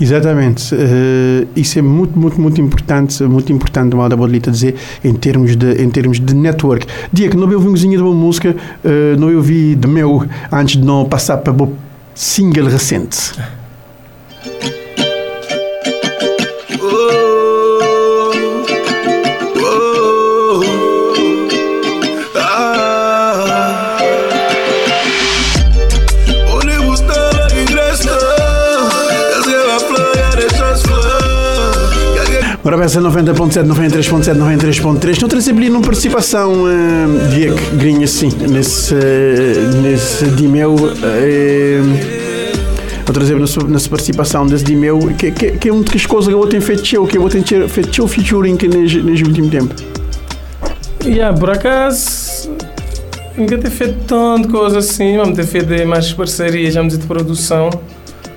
[0.00, 0.74] Exatamente.
[0.74, 5.56] Uh, isso é muito, muito, muito importante, muito importante, mal da Bodlita dizer, em termos
[5.56, 6.86] de, em termos de network.
[7.12, 10.86] Diego, não ouvi um cozinha de uma música, uh, não ouvi de meu, antes de
[10.86, 11.72] não passar para o
[12.14, 13.32] single recente.
[32.86, 35.20] Bem, 90.7, 93.7, 93.3.
[35.20, 40.72] Não trazemos ali numa participação, uh, Diego Grinha, sim, nesse, uh, nesse Dimeu.
[40.72, 42.16] Uh,
[43.04, 46.34] Vou trazer nessa, nessa participação desse Dimeu, que, que, que é uma das coisas que
[46.34, 49.74] eu tenho feito show, que eu tenho feito show featuring neste, neste último tempo.
[51.04, 52.52] Yeah, por acaso,
[53.36, 57.68] nunca ter feito tanto coisa assim, vamos ter feito mais parcerias, vamos de produção.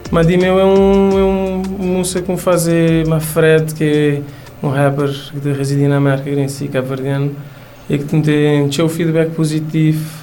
[0.09, 2.67] Mas Dimeu é um, é um música que me faz
[3.05, 4.23] uma Fred, que
[4.61, 5.09] um rapper
[5.41, 7.31] que reside na América, em si, cabo-verdiano,
[7.89, 10.19] e que tem seu feedback positivo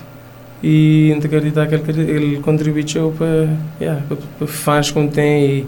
[0.62, 3.48] e acreditar que ele, ele contribuiu para,
[3.80, 5.66] yeah, para, para fãs que tem e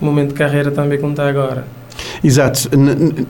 [0.00, 1.64] o momento de carreira também que está agora.
[2.22, 2.68] Exato,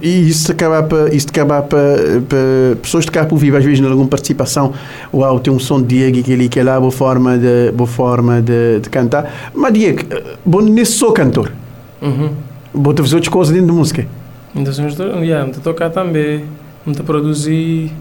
[0.02, 3.80] e isso acaba para, isso acaba para, para pessoas de cá por vivo, às vezes,
[3.80, 4.72] em alguma participação,
[5.12, 7.86] uau, tem um som de Diego que ele que é lá, boa forma de, boa
[7.86, 9.50] forma de, de cantar.
[9.54, 10.02] Mas Diego,
[10.44, 11.52] bom, nesse sou cantor.
[12.00, 12.30] Uhum.
[12.74, 14.06] Bota fazer outras coisas dentro da música.
[14.54, 14.72] Então,
[15.22, 16.44] yeah, muito tocar também,
[16.84, 17.92] muito produzir,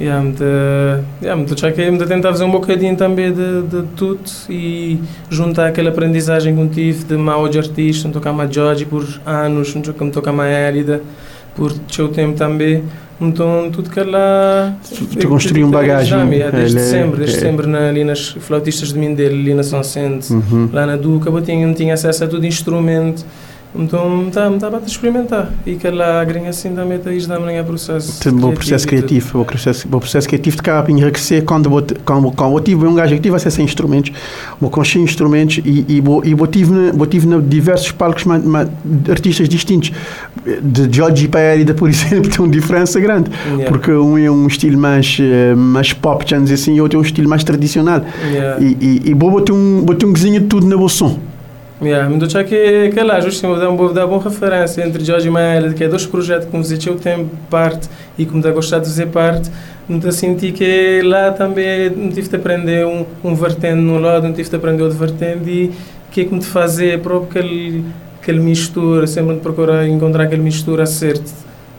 [0.00, 0.44] yeah, muito,
[1.22, 4.20] yeah, muito que muito tentar fazer um bocadinho também de, de tudo
[4.50, 5.00] e
[5.30, 10.10] juntar aquela aprendizagem que tive de mal de artista, tocar uma George por anos, não
[10.10, 11.00] tocar uma Érida
[11.54, 12.84] por seu tempo também.
[13.20, 14.76] Então, tudo que lá.
[15.18, 16.16] Tu construí um bagagem.
[16.40, 17.40] É, desde sempre, desde é.
[17.40, 20.70] sempre na, ali nas flautistas de Mindelo, ali na São Centro, uhum.
[20.72, 23.24] lá na Duca, eu tinha, tinha acesso a todo instrumento.
[23.78, 25.52] Então, tá, tá para experimentar.
[25.64, 28.20] E que lá gringa assim também tá isto também é processo.
[28.20, 31.86] Tem bom processo criativo, o processo, o processo criativo de cá para enriquecer quando eu
[32.04, 34.12] quando quando eu tive um gajo que tive acesso a instrumentos,
[34.60, 38.38] vou construir instrumentos e e vou e vou tive vou tive na diversos palcos ma,
[38.38, 38.68] ma,
[39.08, 39.92] artistas distintos.
[40.62, 43.66] De George Paerida, por exemplo, tem uma diferença grande, yeah.
[43.68, 47.04] porque um é um estilo mais eh, mais pop, já assim, e outro é um
[47.04, 48.02] estilo mais tradicional.
[48.32, 48.62] Yeah.
[48.62, 51.18] E e, e vou ter um vou ter um cozinha de tudo na som.
[51.80, 55.30] Yeah, mas do que que lá justamente vou dar uma boa referência entre Jorge e
[55.30, 58.80] Maela, que é dois projetos que me eu tenho parte e que me dá gostar
[58.80, 59.48] de fazer parte,
[59.88, 64.32] me senti que lá também não tive de aprender um, um vertente no lado, não
[64.32, 65.72] tive de aprender outro vertente e
[66.10, 67.84] que é que me fazer próprio aquele
[68.20, 71.32] aquele mistura, sempre de procurar encontrar aquele mistura certo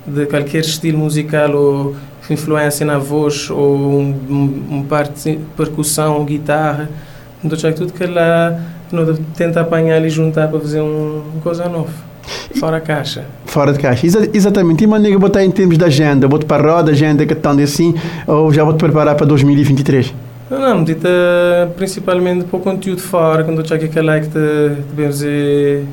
[0.08, 1.96] de qualquer estilo musical ou
[2.30, 4.16] influência na voz ou um,
[4.72, 6.90] um, parte de percussão guitarra,
[7.44, 8.60] então tudo que lá
[9.36, 12.10] tenta apanhar e juntar para fazer um, uma coisa nova.
[12.60, 13.26] Fora a caixa.
[13.46, 14.84] Fora de caixa, Exa exatamente.
[14.84, 17.96] E maneira botar em termos de agenda, vou-te para a roda, agenda que estão assim,
[18.28, 20.14] ou já vou-te preparar para 2023?
[20.50, 21.08] Não, não, dita
[21.78, 25.24] principalmente para o conteúdo fora, quando eu tinha aquela que devemos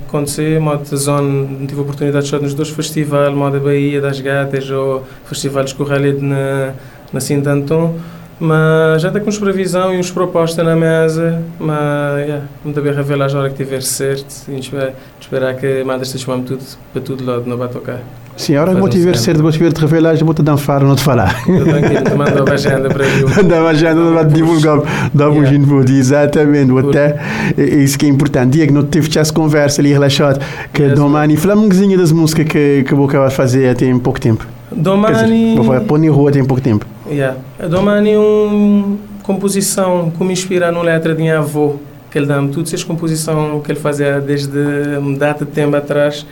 [0.08, 4.00] acontecer, modo de zona, tive a oportunidade de estar nos dois festivais, modo da Bahia,
[4.00, 6.72] das Gatas, ou Festival de Escorralha na,
[7.12, 7.96] na Sinta Anton.
[8.38, 13.34] Mas já está com previsão e uns propostas na mesa, mas yeah, muito bem revelar
[13.34, 16.62] a hora que tiver certo e esperar, esperar que mandas te chamar tudo
[16.92, 18.00] para tudo lado, não vai tocar.
[18.36, 21.02] Sim, a hora que vou tiver certo, vou tiver revelar, vou te dançar, não te
[21.02, 21.42] falar.
[21.44, 23.24] Tranquilo, te mando uma agenda para mim.
[23.34, 27.18] Manda uma agenda, não vai divulgar, dá um input, exatamente, vou até,
[27.56, 28.50] é isso que é importante.
[28.50, 32.84] Diego, não tive essa conversa ali relaxado, que yes, Domani, fala um das músicas que,
[32.86, 34.46] que vou acabar de fazer em pouco tempo.
[34.70, 35.56] Domani...
[35.56, 36.84] Vou pôr em rua em pouco tempo.
[37.10, 37.38] Yeah.
[37.58, 41.76] A Domani é uma composição que me inspira na letra de minha avó,
[42.10, 44.58] que ele dá-me todas as composições que ele fazia desde
[44.98, 46.26] uma data de tempo atrás.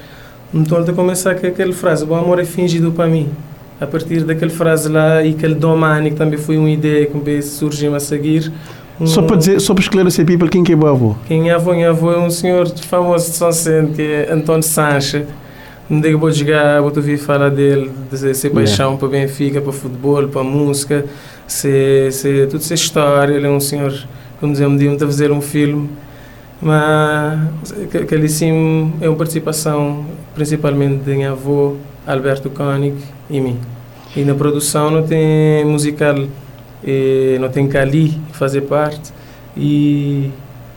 [0.52, 3.30] Então ele começar com aquela frase, o amor é fingido para mim.
[3.80, 7.94] A partir daquela frase lá e aquele domani que também foi uma ideia que surgiu
[7.94, 8.52] a seguir.
[9.00, 11.16] Um, só para dizer, só para esclarecer people, quem que é o avô?
[11.26, 11.72] Quem é avô?
[11.72, 15.26] Minha avô é um senhor famoso de São Centro, que é Antônio Sanches.
[15.88, 18.98] Não digo vou jogar, vou ouvir falar dele, de ser paixão yeah.
[18.98, 21.04] para Benfica, para futebol, para música,
[21.46, 23.34] ser, ser, toda essa história.
[23.34, 23.92] Ele é um senhor
[24.44, 25.88] como dizer, um dia a fazer um filme,
[26.60, 30.04] mas aquele sim é uma participação
[30.34, 31.76] principalmente de minha avô,
[32.06, 32.96] Alberto Koenig
[33.30, 33.58] e mim.
[34.14, 36.14] E na produção não tem musical,
[36.84, 39.12] e não tem Cali fazer parte
[39.56, 40.30] e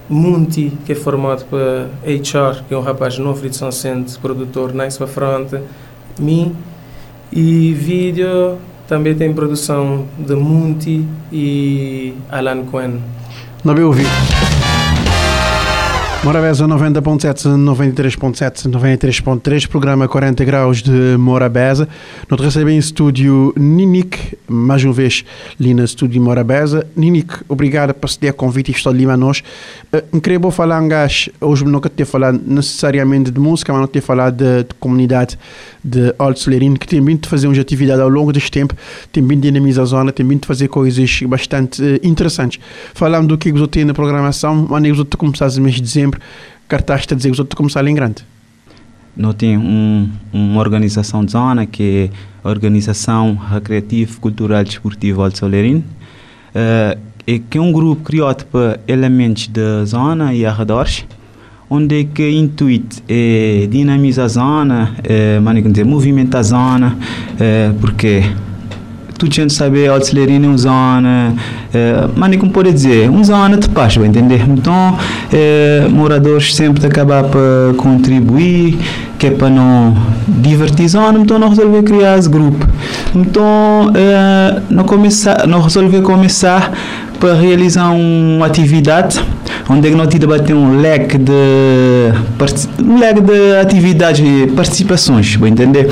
[0.10, 4.74] Munti, que é formado para HR, que é um rapaz novo de São Centro, produtor
[4.74, 5.60] nice para frente,
[6.20, 6.56] mim
[7.32, 13.02] e vídeo também tem produção de Munti e Alan Cohen.
[13.64, 14.06] Não me ouvi.
[16.28, 21.88] Morabeza 90.7, 93.7, 93.3, programa 40 graus de Morabeza.
[22.30, 25.24] Nós recebemos em estúdio Ninik, mais uma vez
[25.58, 26.86] ali no estúdio Morabeza.
[26.98, 29.42] Ninik, obrigado por ceder convite e estar ali a nós.
[29.94, 34.36] Uh, queria falar gás, hoje não ter falado necessariamente de música, mas não ter falado
[34.36, 35.40] de, de comunidade
[35.82, 38.76] de Alto Solerino, que tem vindo fazer umas atividades ao longo deste tempo,
[39.14, 42.60] tem vindo dinamizar a zona, tem vindo fazer coisas bastante uh, interessantes.
[42.94, 46.17] Falando do que você tem na programação, mas você começar no mês de dezembro,
[46.68, 48.24] cartaz está a dizer que você começar em grande.
[49.16, 55.40] Nós temos um, uma organização de zona que é a Organização Recreativa, Cultural Desportiva Alto
[55.40, 55.84] Solerino,
[56.54, 61.06] uh, que é um grupo criado para elementos da zona e arredores,
[61.70, 65.40] onde que o intuito é dinamizar a zona, é,
[65.70, 66.98] dizer, movimentar a zona,
[67.40, 68.24] é, porque
[69.18, 71.34] tu gente sabe a artilharia é uma zona,
[71.74, 74.48] é, mas como pode dizer, uma zona de paz, vai entender?
[74.48, 74.98] Então,
[75.34, 78.78] é, moradores sempre acabar para contribuir,
[79.18, 79.96] que é para não
[80.28, 82.66] divertir zona, então não resolver criar esse grupo.
[83.16, 86.72] Então, é, não, começar, não resolver começar
[87.20, 89.20] para realizar uma atividade
[89.70, 91.32] onde é que nós debater um leque de
[92.84, 95.90] um leque de atividades e participações, vou entender?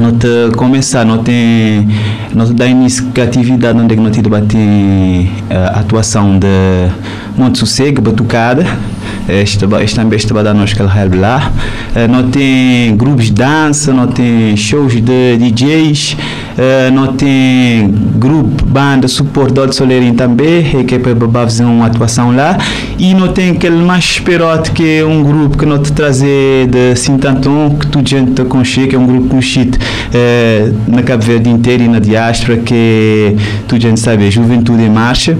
[0.00, 0.14] Nós
[0.56, 1.88] começar, nós tem
[2.34, 6.46] nós dar início à atividade onde é que nós debater a atuação de
[7.36, 8.64] Monte Sossego, Batucada,
[9.28, 10.82] este, este também vai dar nós que
[11.18, 11.52] lá.
[11.94, 16.16] Uh, nós tem grupos de dança, nós tem shows de DJs,
[16.58, 22.34] uh, nós tem grupo, banda, suporte do Soleirinho também, que é para fazer uma atuação
[22.34, 22.58] lá.
[22.98, 27.76] E nós tem aquele mais esperote que é um grupo que nós trazer de Sintanton,
[27.78, 31.88] que tu gente conhece, que é um grupo conhecido uh, na Cabo Verde inteira e
[31.88, 33.36] na diáspora, que
[33.68, 35.36] tu gente sabe, Juventude em Marcha.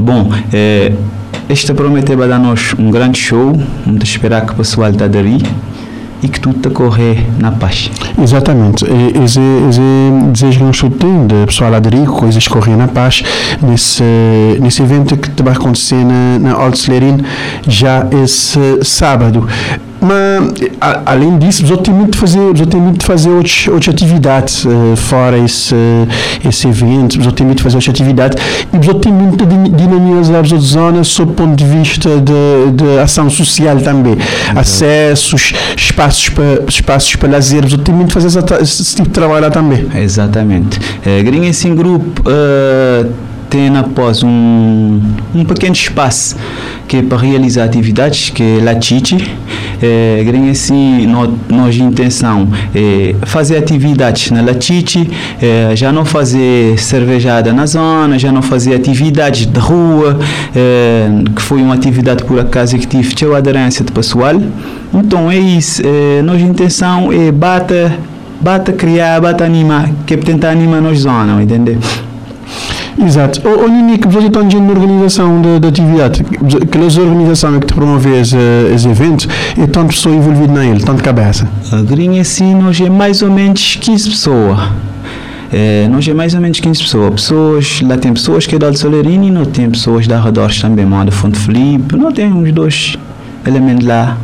[0.00, 0.92] Bom, eh,
[1.48, 5.38] este promete para dar nós um grande show, vamos esperar que o pessoal está daí
[6.22, 7.90] e que tudo correr na paz.
[8.20, 8.84] Exatamente.
[8.84, 9.80] Esse, esse
[10.32, 13.22] desejo nós temos de pessoal aderir, coisas correr na paz,
[13.62, 14.02] nesse,
[14.60, 16.78] nesse evento que vai acontecer na, na Alto
[17.66, 19.46] já esse sábado.
[20.00, 23.68] Mas, a, além disso, outros têm muito de fazer, outros têm muito de fazer outras,
[23.68, 25.74] outras atividades uh, fora esse,
[26.46, 28.38] esse evento, outros têm muito de fazer outras atividades
[28.72, 32.72] e outros têm muito de dinamizar as outras zonas sob o ponto de vista de,
[32.72, 34.12] de ação social também.
[34.14, 34.18] Uhum.
[34.56, 39.14] Acessos, espaços para, espaços para lazer, outros têm muito de fazer esse, esse tipo de
[39.14, 39.86] trabalho lá também.
[39.96, 40.78] Exatamente.
[41.04, 42.22] É, Green esse grupo.
[42.28, 45.00] Uh tem após um,
[45.34, 46.36] um pequeno espaço
[46.88, 49.16] que é para realizar atividades, que é Latite.
[49.80, 55.08] É, assim, nossa intenção é fazer atividades na Latite,
[55.40, 60.18] é, já não fazer cervejada na zona, já não fazer atividades de rua,
[60.56, 64.34] é, que foi uma atividade por acaso que tive tinha aderência de pessoal.
[64.92, 67.92] Então é isso, é, nossa intenção é bata,
[68.40, 71.78] bata criar, bata animar, que é tentar animar nossa zona, entendeu?
[73.04, 73.40] Exato.
[73.46, 76.24] O, o Nini, que você está na organização da atividade,
[76.62, 78.36] aquelas organizações que te promovem esse,
[78.74, 81.48] esse evento, e tanto pessoa envolvida nele, tanto cabeça?
[81.72, 84.58] A Green assim, nós é mais ou menos 15 pessoas.
[85.50, 87.10] É, nós é mais ou menos 15 pessoas.
[87.12, 87.80] pessoas.
[87.82, 91.10] Lá tem pessoas que é da Solerino e não tem pessoas da Redores também, manda
[91.10, 91.96] Fonte Felipe.
[91.96, 92.96] Não tem uns dois
[93.46, 94.16] elementos lá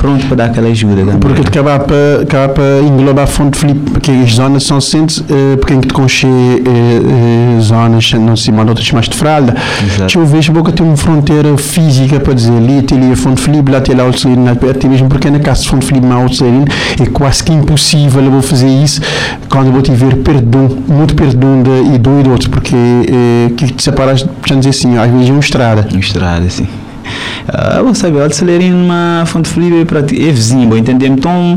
[0.00, 1.18] pronto para dar aquela ajuda também.
[1.18, 5.74] Porque acaba para acaba para englobar Fonte Filipe, porque as zonas são centros, uh, porque
[5.74, 9.54] em que te conche uh, zonas, não sei, mas outras mais de fralda.
[9.84, 10.18] Exato.
[10.18, 13.70] Eu vejo boca tem uma fronteira física para dizer ali, tem ali a Fonte Filipe,
[13.70, 16.44] lá tem lá o Celerino, até mesmo porque na casa de Fonte Filipe, mais o
[17.02, 19.00] é quase que impossível eu vou fazer isso
[19.48, 22.30] quando eu vou te ver um, muito perto de de, e de um e do
[22.30, 25.86] outro, porque uh, que te separas, já dizer assim, às vezes é uma estrada.
[25.90, 26.66] Uma estrada, sim.
[27.48, 31.06] Uh, vou saber, o Alcelerino uma fonte felipe para ti, é vizinho, vou entender.
[31.06, 31.56] Então,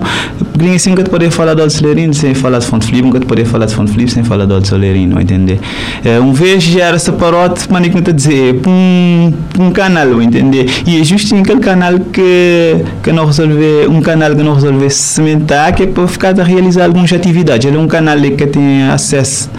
[0.58, 3.46] ninguém assim te poder falar do Alcelerino sem falar de fonte felipe, nunca te poder
[3.46, 5.60] falar de fonte felipe sem falar do Alcelerino, vou entender.
[6.06, 10.70] Uh, um vez já era separote, mas não te dizer, um, um canal, vou entender.
[10.86, 15.74] E é justo aquele canal que, que não resolver, um canal que não resolver cimentar,
[15.74, 17.68] que é para ficar a realizar algumas atividades.
[17.68, 19.50] Ele é um canal que tem acesso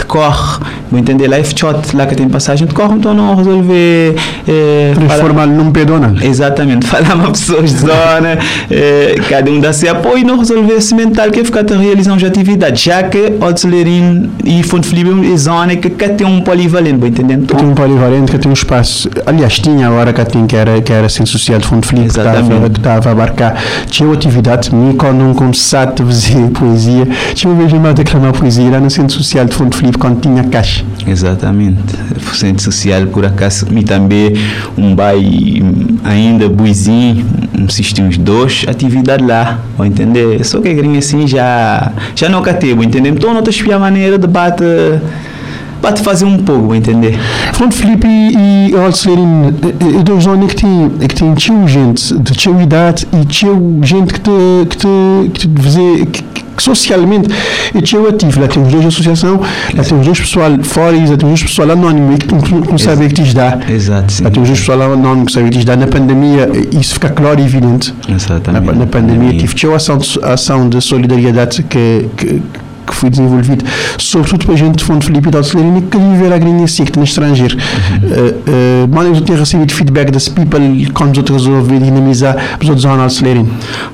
[0.00, 0.58] decorre,
[0.90, 4.16] vou entender, é shot, lá que tem passagem, decorre, então não resolver.
[4.48, 6.12] Eh, Transformar num pedonal.
[6.20, 8.38] Exatamente, falar para pessoas de zona,
[8.70, 12.12] eh, cada um dá seu apoio e não resolver cimentar que é ficar a realizar
[12.12, 16.40] uma atividade, já que o Otselerin e Fonte Felipe é zona que quer ter um
[16.40, 17.38] polivalente, vou entender?
[17.38, 20.80] Que tem um polivalente, que tem um espaço, aliás, tinha agora que tem que era,
[20.80, 24.94] que era centro social de Fonte Felipe, que estava, a abarcar, tinha uma atividade, mim
[24.96, 25.92] quando não começar a
[26.50, 30.20] poesia, tinha uma vez mais declamar poesia lá no centro social de Fonte Felipe, quando
[30.20, 30.84] tinha caixa.
[31.06, 31.94] Exatamente.
[32.16, 34.34] O centro social, por acaso, me também
[34.76, 35.20] um bairro
[36.04, 37.26] ainda buizinho,
[37.68, 40.44] existe uns dois atividades lá, vou entender?
[40.44, 40.68] Só que
[40.98, 43.10] assim já, já não catei, vou entender?
[43.10, 44.64] Então, não te a maneira de bate
[45.80, 47.18] para te fazer um pouco, entender?
[47.56, 52.60] Pronto, Felipe e Alcelerino, é dois zonas que tem, que tem tio gente de tio
[52.60, 54.30] idade e tio gente que te,
[54.68, 56.22] que te, que te que,
[56.56, 57.28] que socialmente
[57.74, 58.40] é tio ativo.
[58.40, 59.40] Lá temos duas associações,
[59.74, 63.22] lá temos dois pessoal fora e lá temos dois pessoal anónimo que não sabe que
[63.22, 63.58] te dá.
[63.68, 64.12] Exato.
[64.12, 64.24] Sim.
[64.24, 65.76] Lá temos dois pessoal anónimo que sabe que te dá.
[65.76, 67.94] Na pandemia, isso fica claro e evidente.
[68.08, 68.66] Exatamente.
[68.66, 72.42] Na, na pandemia, tive ação, ação de solidariedade que, que
[72.90, 73.64] que foi desenvolvido,
[73.98, 76.98] sobretudo para a gente de Fonte Felipe e da Alcelerina que viver a assim, que
[76.98, 77.56] no estrangeiro.
[77.56, 78.08] Uhum.
[78.08, 82.84] Uh, uh, mas eu tenho recebido feedback das people quando eu resolvi dinamizar os outros
[82.84, 83.48] anos Alcelerina.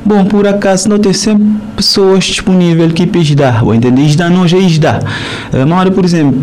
[0.04, 3.06] Bom, por acaso não tem sempre pessoas disponíveis que
[3.62, 4.02] ou entender?
[4.02, 5.02] Ajudar não já ajudar.
[5.52, 6.42] Uh, mas, por exemplo,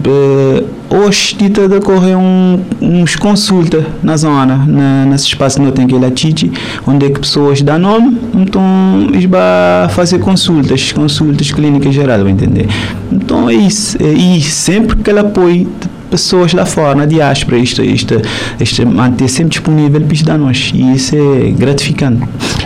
[0.90, 6.12] hoje está decorrer um, uns consulta na zona, na, nesse espaço que não tem aquele
[6.12, 6.52] Titi,
[6.86, 8.62] onde é que pessoas dão nome, então
[9.10, 12.68] eles vão fazer consultas, consultas clínicas gerais, entender?
[13.12, 13.98] Então é isso.
[14.02, 15.68] E sempre que ele apoio
[16.14, 18.22] pessoas lá fora, na diáspora, isto, isto,
[18.60, 20.72] isto manter sempre disponível para ajudar nós.
[20.76, 22.22] E isso é gratificante.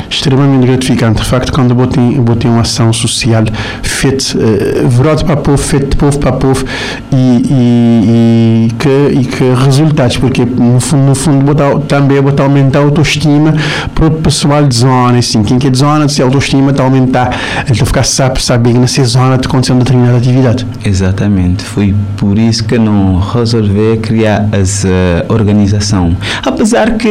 [0.10, 1.22] Extremamente gratificante.
[1.22, 3.45] De facto, quando eu tenho, eu tenho uma ação social
[3.82, 6.66] feita, uh, verdade para povo, feita de povo para povo
[7.14, 12.43] e, e, e, que, e que resultados, porque no fundo, no fundo botar, também botar
[12.43, 13.54] aumentar a autoestima
[13.95, 16.86] para o pessoal de zona, assim, quem quer de zona, se a autoestima está a
[16.86, 20.68] aumentar, ele ficar sabe, sabe que nessa zona de condição de determinada atividade.
[20.84, 21.64] Exatamente.
[21.64, 26.16] Foi por isso que não resolver criar essa uh, organização.
[26.44, 27.10] Apesar que,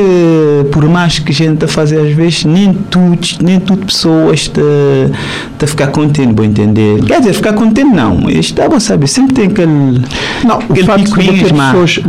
[0.72, 4.60] por mais que a gente a fazer às vezes, nem tudo, nem tudo pessoas te,
[5.58, 7.02] te ficar contente, vou entender.
[7.04, 8.28] Quer dizer, ficar contente não.
[8.28, 10.02] Isto é, sabe, sempre tem aquele.
[10.44, 12.00] Não, aquele o, fato de pessoas,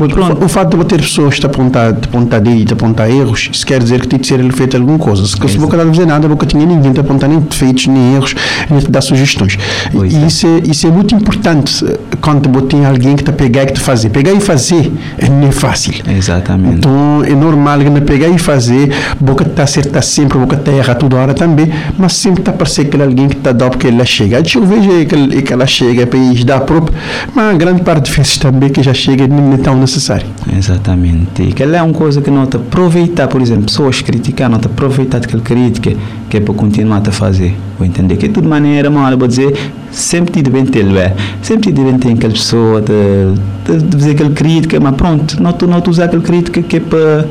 [0.41, 3.81] o fato de ter pessoas te apontar, te apontar e te apontar erros, isso quer
[3.81, 5.25] dizer que tem de ser feito alguma coisa.
[5.25, 8.35] Se você nunca não dizer nada, nunca tinha ninguém te apontar nem defeitos, nem erros,
[8.69, 9.57] nem te dar sugestões.
[9.91, 10.27] Pois e é.
[10.27, 13.73] Isso, é, isso é muito importante eh, quando tem alguém que te pegar e que
[13.73, 14.06] te fazer.
[14.09, 14.91] Pegar e fazer
[15.29, 15.93] não é fácil.
[16.07, 16.77] Exatamente.
[16.77, 21.17] Então é normal que pegar e fazer, boca está acertar sempre, boca está errar toda
[21.17, 24.37] hora também, mas sempre está para ser aquele alguém que está dando porque ela chega.
[24.37, 26.97] Eu vejo que, que ela chega para ajudar próprio,
[27.33, 30.27] mas a grande parte de vezes também que já chega não é tão necessário.
[30.55, 31.43] Exatamente.
[31.43, 34.67] E aquela é uma coisa que não te aproveitar, por exemplo, pessoas criticar, não te
[34.67, 35.91] aproveitar daquela crítica
[36.29, 37.55] que é para continuar a fazer.
[37.77, 39.55] Vou entender que de toda maneira, mal, vou dizer,
[39.91, 41.15] sempre tive bem ter, é?
[41.41, 45.67] sempre tive bem ter aquela pessoa de, de, dizer aquela crítica, mas pronto, não tu
[45.67, 47.25] não usar aquela crítica que é para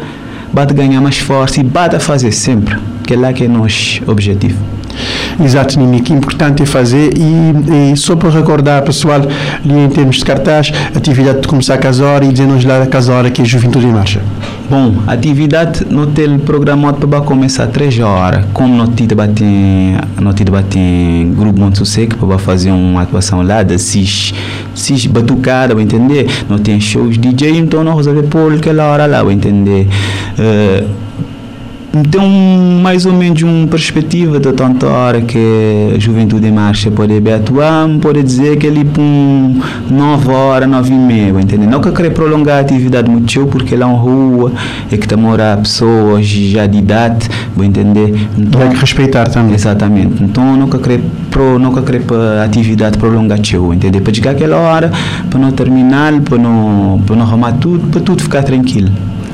[0.53, 4.03] bate ganhar mais força e bate a fazer sempre, que é lá que é nosso
[4.07, 4.59] objetivo.
[6.05, 9.21] Que importante é fazer e, e, só para recordar, pessoal,
[9.65, 13.29] ali em termos de cartaz, atividade de começar a casar e dizer-nos lá a casar
[13.31, 14.21] que é Juventude em Marcha.
[14.69, 18.89] Bom, atividade no tel programado para começar às 3 horas, como nós
[20.35, 24.35] debatem grupo Monte Seco para fazer uma atuação lá de cis,
[24.75, 26.27] cis batucada, vai entender?
[26.49, 29.89] Não tem shows DJ, então nós resolvemos por aquela hora lá, vai entender?
[30.39, 31.06] Uh,
[32.03, 36.91] tem um, mais ou menos uma perspectiva de tanta hora que a juventude em marcha
[36.91, 41.69] pode atuar, pode dizer que ele põe 9 horas, 9 e meia, entendeu?
[41.69, 44.53] Não que eu queria prolongar a atividade muito porque lá é uma rua
[44.91, 48.29] e que mora pessoas já de idade, vou entender?
[48.39, 49.55] Então, Tem que respeitar também.
[49.55, 50.23] Exatamente.
[50.23, 53.39] Então nunca queria pro, nunca queria para atividade prolongar
[53.75, 54.01] entendeu?
[54.01, 54.91] Para chegar aquela hora,
[55.29, 58.91] para não terminar, para não, para não arrumar tudo, para tudo ficar tranquilo.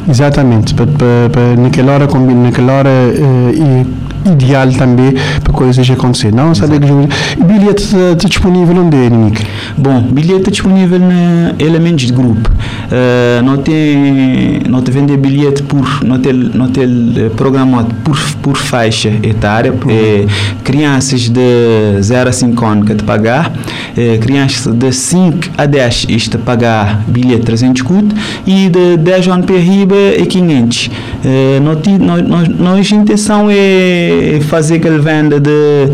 [0.08, 6.32] Exatamente, para, naquela hora, naquela hora uh, ideal também para coisas acontecer.
[6.32, 9.46] Não sabe que o bilhete está disponível onde é, Nick?
[9.76, 12.50] Bom, bilhete está disponível na Elementos de Grupo.
[12.50, 16.84] Uh, não tem não te vender bilhete por não tem não tem
[17.16, 19.72] eh, programado por por faixa etária.
[19.88, 20.26] É,
[20.64, 23.52] crianças de 0 a 5 anos que te pagar,
[23.96, 28.14] é, crianças de 5 a 10 isto pagar bilhete 300 cut
[28.46, 30.90] e de 10 anos para riba é 500.
[31.24, 34.11] É, não, não, nossa intenção é
[34.48, 35.90] fazer aquela venda de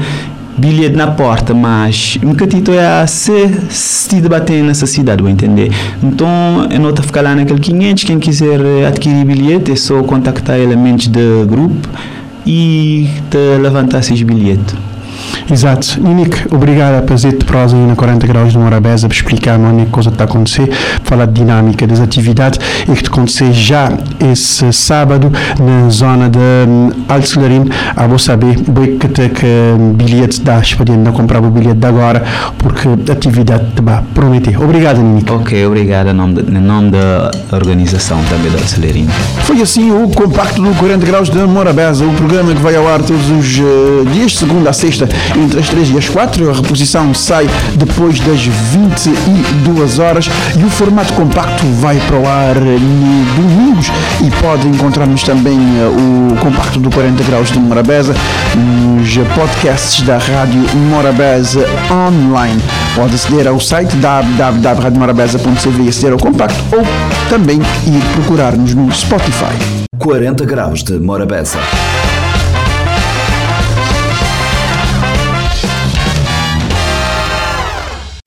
[0.58, 5.70] bilhete na porta, mas um catito é a se se debater nessa cidade, vou entender.
[6.02, 11.06] Então, eu não ficar lá naquele 500, quem quiser adquirir bilhete é só contactar elementos
[11.06, 11.88] do grupo
[12.44, 14.74] e te levantar esses bilhetes.
[15.50, 16.00] Exato.
[16.00, 20.10] Nick, obrigado por fazer prosa aí na 40 graus de Morabeza para explicar a coisa
[20.10, 20.70] que está acontecendo,
[21.04, 26.90] falar de dinâmica das atividades e que acontecer já esse sábado na zona de um,
[27.08, 27.68] Alto Solarim.
[27.96, 31.78] A vou saber boi que tem que um, bilhete dá para não comprar o bilhete
[31.78, 32.22] de agora
[32.58, 34.60] porque a atividade te vai prometer.
[34.60, 35.30] Obrigado, Nick.
[35.30, 40.08] Ok, obrigado em nome, de, em nome da organização também do Alto Foi assim o
[40.08, 44.06] compacto do 40 graus de Morabeza, o programa que vai ao ar todos os uh,
[44.12, 46.50] dias, segunda a sexta entre as 3 e as 4.
[46.50, 52.54] A reposição sai depois das 22 horas e o formato compacto vai para o ar
[52.54, 53.90] domingos
[54.24, 58.14] e pode encontrar-nos também eh, o compacto do 40 graus de Morabeza
[58.54, 62.60] nos podcasts da Rádio Morabeza online.
[62.94, 66.82] Pode aceder ao site www.radiomorabeza.cv e aceder ao compacto ou
[67.28, 69.54] também ir procurar-nos no Spotify.
[69.98, 71.58] 40 graus de Morabeza.